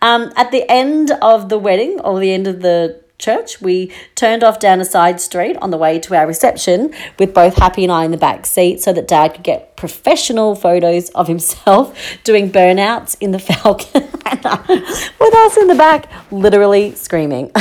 um, 0.00 0.32
at 0.36 0.50
the 0.52 0.64
end 0.70 1.10
of 1.20 1.50
the 1.50 1.58
wedding, 1.58 2.00
or 2.00 2.18
the 2.18 2.32
end 2.32 2.46
of 2.46 2.62
the 2.62 3.02
church, 3.18 3.60
we 3.60 3.92
turned 4.14 4.42
off 4.42 4.58
down 4.58 4.80
a 4.80 4.86
side 4.86 5.20
street 5.20 5.58
on 5.60 5.70
the 5.70 5.76
way 5.76 5.98
to 5.98 6.16
our 6.16 6.26
reception 6.26 6.94
with 7.18 7.34
both 7.34 7.56
Happy 7.56 7.84
and 7.84 7.92
I 7.92 8.06
in 8.06 8.10
the 8.10 8.16
back 8.16 8.46
seat 8.46 8.80
so 8.80 8.94
that 8.94 9.06
Dad 9.06 9.34
could 9.34 9.44
get 9.44 9.76
professional 9.76 10.54
photos 10.54 11.10
of 11.10 11.28
himself 11.28 11.94
doing 12.24 12.50
burnouts 12.50 13.18
in 13.20 13.32
the 13.32 13.38
Falcon 13.38 14.02
with 14.02 15.34
us 15.34 15.56
in 15.58 15.66
the 15.68 15.74
back, 15.76 16.10
literally 16.32 16.94
screaming. 16.94 17.52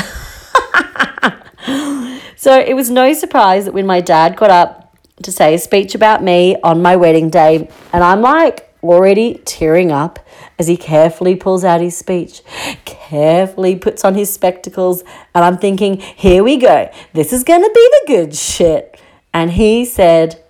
so 2.36 2.60
it 2.60 2.76
was 2.76 2.90
no 2.90 3.14
surprise 3.14 3.66
that 3.66 3.74
when 3.74 3.86
my 3.86 4.02
dad 4.02 4.36
got 4.36 4.50
up 4.50 4.98
to 5.24 5.32
say 5.32 5.54
a 5.54 5.58
speech 5.58 5.96
about 5.96 6.24
me 6.24 6.56
on 6.64 6.82
my 6.82 6.96
wedding 6.96 7.30
day, 7.30 7.70
and 7.92 8.04
I'm 8.04 8.22
like 8.22 8.74
already 8.82 9.42
tearing 9.46 9.92
up 9.92 10.20
as 10.58 10.68
he 10.68 10.78
carefully 10.78 11.36
pulls 11.36 11.64
out 11.64 11.82
his 11.82 11.98
speech, 11.98 12.42
carefully 12.86 13.76
puts 13.76 14.04
on 14.06 14.16
his 14.16 14.32
spectacles, 14.32 15.04
and 15.34 15.44
I'm 15.44 15.58
thinking, 15.58 16.00
here 16.00 16.44
we 16.44 16.58
go. 16.58 16.92
This 17.14 17.34
is 17.34 17.44
going 17.44 17.62
to 17.62 17.72
be 17.74 17.90
the 17.92 18.04
good 18.08 18.36
shit. 18.36 19.00
And 19.34 19.52
he 19.52 19.86
said, 19.86 20.44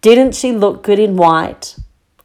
Didn't 0.00 0.34
she 0.34 0.52
look 0.52 0.82
good 0.82 0.98
in 0.98 1.16
white? 1.16 1.76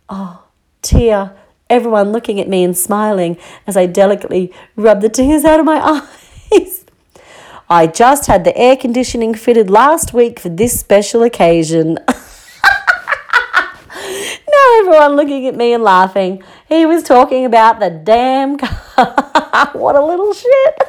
Oh, 0.10 0.44
tear. 0.82 1.38
Everyone 1.70 2.12
looking 2.12 2.40
at 2.40 2.50
me 2.50 2.64
and 2.64 2.78
smiling 2.78 3.38
as 3.66 3.78
I 3.78 3.86
delicately 3.86 4.54
rub 4.76 5.02
the 5.02 5.10
tears 5.10 5.46
out 5.46 5.60
of 5.60 5.66
my 5.66 5.80
eyes. 6.52 6.83
I 7.74 7.88
just 7.88 8.28
had 8.28 8.44
the 8.44 8.56
air 8.56 8.78
conditioning 8.78 9.34
fitted 9.34 9.68
last 9.68 10.14
week 10.14 10.40
for 10.40 10.50
this 10.50 10.80
special 10.80 11.24
occasion. 11.24 11.98
now 12.08 12.14
everyone 14.78 15.16
looking 15.16 15.48
at 15.48 15.56
me 15.56 15.74
and 15.74 15.82
laughing. 15.82 16.44
He 16.70 16.86
was 16.86 17.02
talking 17.02 17.46
about 17.46 17.80
the 17.80 17.90
damn 17.90 18.60
car. 18.60 19.72
what 19.74 19.96
a 19.96 20.06
little 20.06 20.36
shit. 20.36 20.82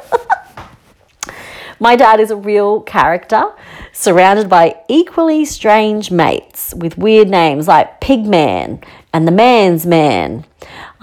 My 1.79 1.95
dad 1.95 2.19
is 2.19 2.29
a 2.29 2.35
real 2.35 2.81
character, 2.81 3.51
surrounded 3.91 4.47
by 4.47 4.75
equally 4.87 5.43
strange 5.43 6.11
mates 6.11 6.71
with 6.75 6.99
weird 6.99 7.29
names 7.29 7.67
like 7.67 7.99
Pigman 7.99 8.83
and 9.11 9.27
the 9.27 9.31
Man's 9.31 9.87
Man. 9.87 10.45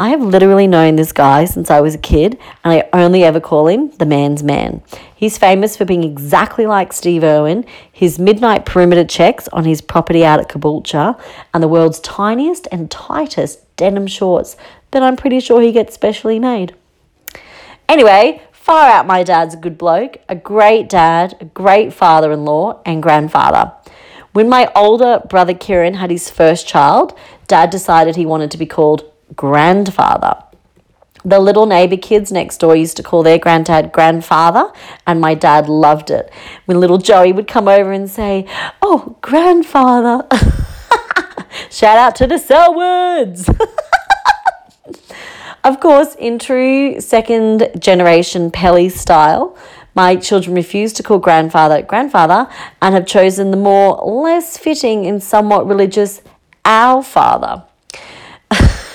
I 0.03 0.09
have 0.09 0.21
literally 0.21 0.67
known 0.67 0.97
this 0.97 1.13
guy 1.13 1.45
since 1.45 1.71
I 1.71 1.81
was 1.81 1.95
a 1.95 1.99
kid, 1.99 2.37
and 2.65 2.73
I 2.73 2.89
only 2.93 3.23
ever 3.23 3.39
call 3.39 3.69
him 3.69 3.93
the 3.99 4.05
Man's 4.05 4.43
Man. 4.43 4.83
He's 5.15 5.39
famous 5.39 5.77
for 5.77 5.85
being 5.85 6.03
exactly 6.03 6.67
like 6.67 6.93
Steve 6.93 7.23
Irwin, 7.23 7.65
his 7.93 8.19
midnight 8.19 8.67
perimeter 8.67 9.05
checks 9.05 9.47
on 9.53 9.65
his 9.65 9.81
property 9.81 10.25
out 10.25 10.41
at 10.41 10.49
Caboolture, 10.49 11.17
and 11.55 11.63
the 11.63 11.69
world's 11.69 12.01
tiniest 12.01 12.67
and 12.73 12.91
tightest 12.91 13.77
denim 13.77 14.09
shorts 14.09 14.57
that 14.91 15.05
I'm 15.05 15.17
pretty 15.17 15.39
sure 15.39 15.63
he 15.63 15.71
gets 15.71 15.95
specially 15.95 16.41
made. 16.41 16.75
Anyway, 17.89 18.43
far 18.51 18.91
out 18.91 19.07
my 19.07 19.23
dad's 19.23 19.55
a 19.55 19.59
good 19.59 19.79
bloke, 19.79 20.17
a 20.29 20.35
great 20.35 20.89
dad, 20.89 21.37
a 21.41 21.45
great 21.45 21.93
father 21.93 22.33
in 22.33 22.45
law, 22.45 22.83
and 22.85 23.05
grandfather. 23.05 23.71
When 24.33 24.49
my 24.49 24.69
older 24.75 25.23
brother 25.29 25.55
Kieran 25.55 25.95
had 25.95 26.11
his 26.11 26.29
first 26.29 26.67
child, 26.67 27.17
dad 27.47 27.71
decided 27.71 28.17
he 28.17 28.27
wanted 28.27 28.51
to 28.51 28.59
be 28.59 28.67
called 28.67 29.12
grandfather. 29.35 30.43
The 31.25 31.39
little 31.39 31.67
neighbor 31.67 31.97
kids 31.97 32.33
next 32.33 32.59
door 32.59 32.75
used 32.75 32.97
to 32.97 33.03
call 33.03 33.23
their 33.23 33.39
granddad 33.39 33.93
grandfather, 33.93 34.73
and 35.07 35.21
my 35.21 35.35
dad 35.35 35.69
loved 35.69 36.11
it. 36.11 36.33
When 36.65 36.81
little 36.81 36.99
Joey 36.99 37.33
would 37.33 37.47
come 37.47 37.69
over 37.69 37.93
and 37.93 38.11
say, 38.11 38.47
Oh, 38.81 39.17
grandfather. 39.21 40.27
Shout 41.71 41.97
out 41.97 42.17
to 42.17 42.27
the 42.27 42.37
Selwoods. 42.37 43.49
of 45.65 45.79
course, 45.79 46.17
in 46.17 46.41
true 46.41 47.01
second 47.01 47.71
generation 47.79 48.51
Pelly 48.51 48.89
style, 48.89 49.57
my 49.95 50.17
children 50.17 50.57
refuse 50.57 50.93
to 50.95 51.03
call 51.03 51.19
grandfather 51.19 51.83
grandfather 51.83 52.49
and 52.81 52.95
have 52.95 53.07
chosen 53.07 53.51
the 53.51 53.57
more 53.57 53.97
less 54.05 54.57
fitting 54.57 55.07
and 55.07 55.23
somewhat 55.23 55.67
religious 55.67 56.23
our 56.65 57.03
father. 57.03 57.65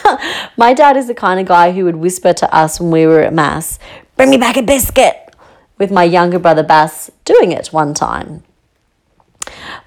my 0.57 0.73
dad 0.73 0.97
is 0.97 1.07
the 1.07 1.13
kind 1.13 1.39
of 1.39 1.47
guy 1.47 1.71
who 1.71 1.85
would 1.85 1.95
whisper 1.95 2.33
to 2.33 2.55
us 2.55 2.79
when 2.79 2.91
we 2.91 3.05
were 3.05 3.21
at 3.21 3.33
Mass, 3.33 3.79
Bring 4.17 4.31
me 4.31 4.37
back 4.37 4.57
a 4.57 4.63
biscuit, 4.63 5.35
with 5.77 5.91
my 5.91 6.03
younger 6.03 6.39
brother 6.39 6.63
Bass 6.63 7.11
doing 7.23 7.51
it 7.51 7.67
one 7.67 7.93
time. 7.93 8.41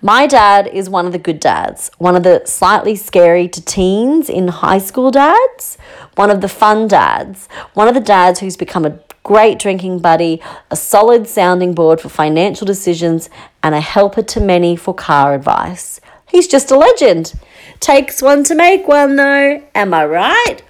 My 0.00 0.28
dad 0.28 0.68
is 0.68 0.88
one 0.88 1.04
of 1.04 1.10
the 1.10 1.18
good 1.18 1.40
dads, 1.40 1.90
one 1.98 2.14
of 2.14 2.22
the 2.22 2.42
slightly 2.46 2.94
scary 2.94 3.48
to 3.48 3.60
teens 3.60 4.30
in 4.30 4.46
high 4.46 4.78
school 4.78 5.10
dads, 5.10 5.78
one 6.14 6.30
of 6.30 6.42
the 6.42 6.48
fun 6.48 6.86
dads, 6.86 7.48
one 7.74 7.88
of 7.88 7.94
the 7.94 8.00
dads 8.00 8.38
who's 8.38 8.56
become 8.56 8.86
a 8.86 9.00
great 9.24 9.58
drinking 9.58 9.98
buddy, 9.98 10.40
a 10.70 10.76
solid 10.76 11.26
sounding 11.26 11.74
board 11.74 12.00
for 12.00 12.08
financial 12.08 12.64
decisions, 12.64 13.28
and 13.64 13.74
a 13.74 13.80
helper 13.80 14.22
to 14.22 14.38
many 14.40 14.76
for 14.76 14.94
car 14.94 15.34
advice. 15.34 16.00
He's 16.30 16.46
just 16.46 16.70
a 16.70 16.76
legend. 16.76 17.34
Takes 17.80 18.22
one 18.22 18.44
to 18.44 18.54
make 18.54 18.86
one, 18.86 19.16
though. 19.16 19.62
Am 19.74 19.94
I 19.94 20.04
right? 20.04 20.62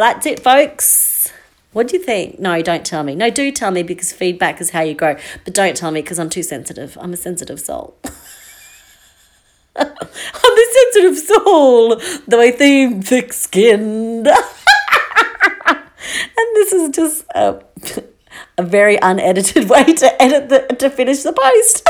That's 0.00 0.26
it, 0.26 0.40
folks. 0.40 1.32
What 1.72 1.88
do 1.88 1.96
you 1.96 2.02
think? 2.02 2.38
No, 2.38 2.60
don't 2.60 2.84
tell 2.84 3.02
me. 3.02 3.14
No, 3.14 3.30
do 3.30 3.50
tell 3.50 3.70
me 3.70 3.82
because 3.82 4.12
feedback 4.12 4.60
is 4.60 4.70
how 4.70 4.82
you 4.82 4.94
grow. 4.94 5.16
But 5.44 5.54
don't 5.54 5.76
tell 5.76 5.90
me 5.90 6.02
because 6.02 6.18
I'm 6.18 6.28
too 6.28 6.42
sensitive. 6.42 6.98
I'm 7.00 7.14
a 7.14 7.16
sensitive 7.16 7.60
soul. 7.60 7.96
I'm 9.76 9.86
a 9.86 10.66
sensitive 10.92 11.18
soul, 11.18 11.96
though 12.28 12.40
I 12.40 12.52
seem 12.52 13.00
thick 13.00 13.32
skinned. 13.32 14.28
and 15.66 16.48
this 16.54 16.72
is 16.72 16.90
just 16.90 17.24
a, 17.34 17.62
a 18.58 18.62
very 18.62 18.98
unedited 19.00 19.70
way 19.70 19.84
to 19.84 20.22
edit 20.22 20.50
the 20.50 20.76
to 20.76 20.90
finish 20.90 21.22
the 21.22 21.32
post. 21.32 21.88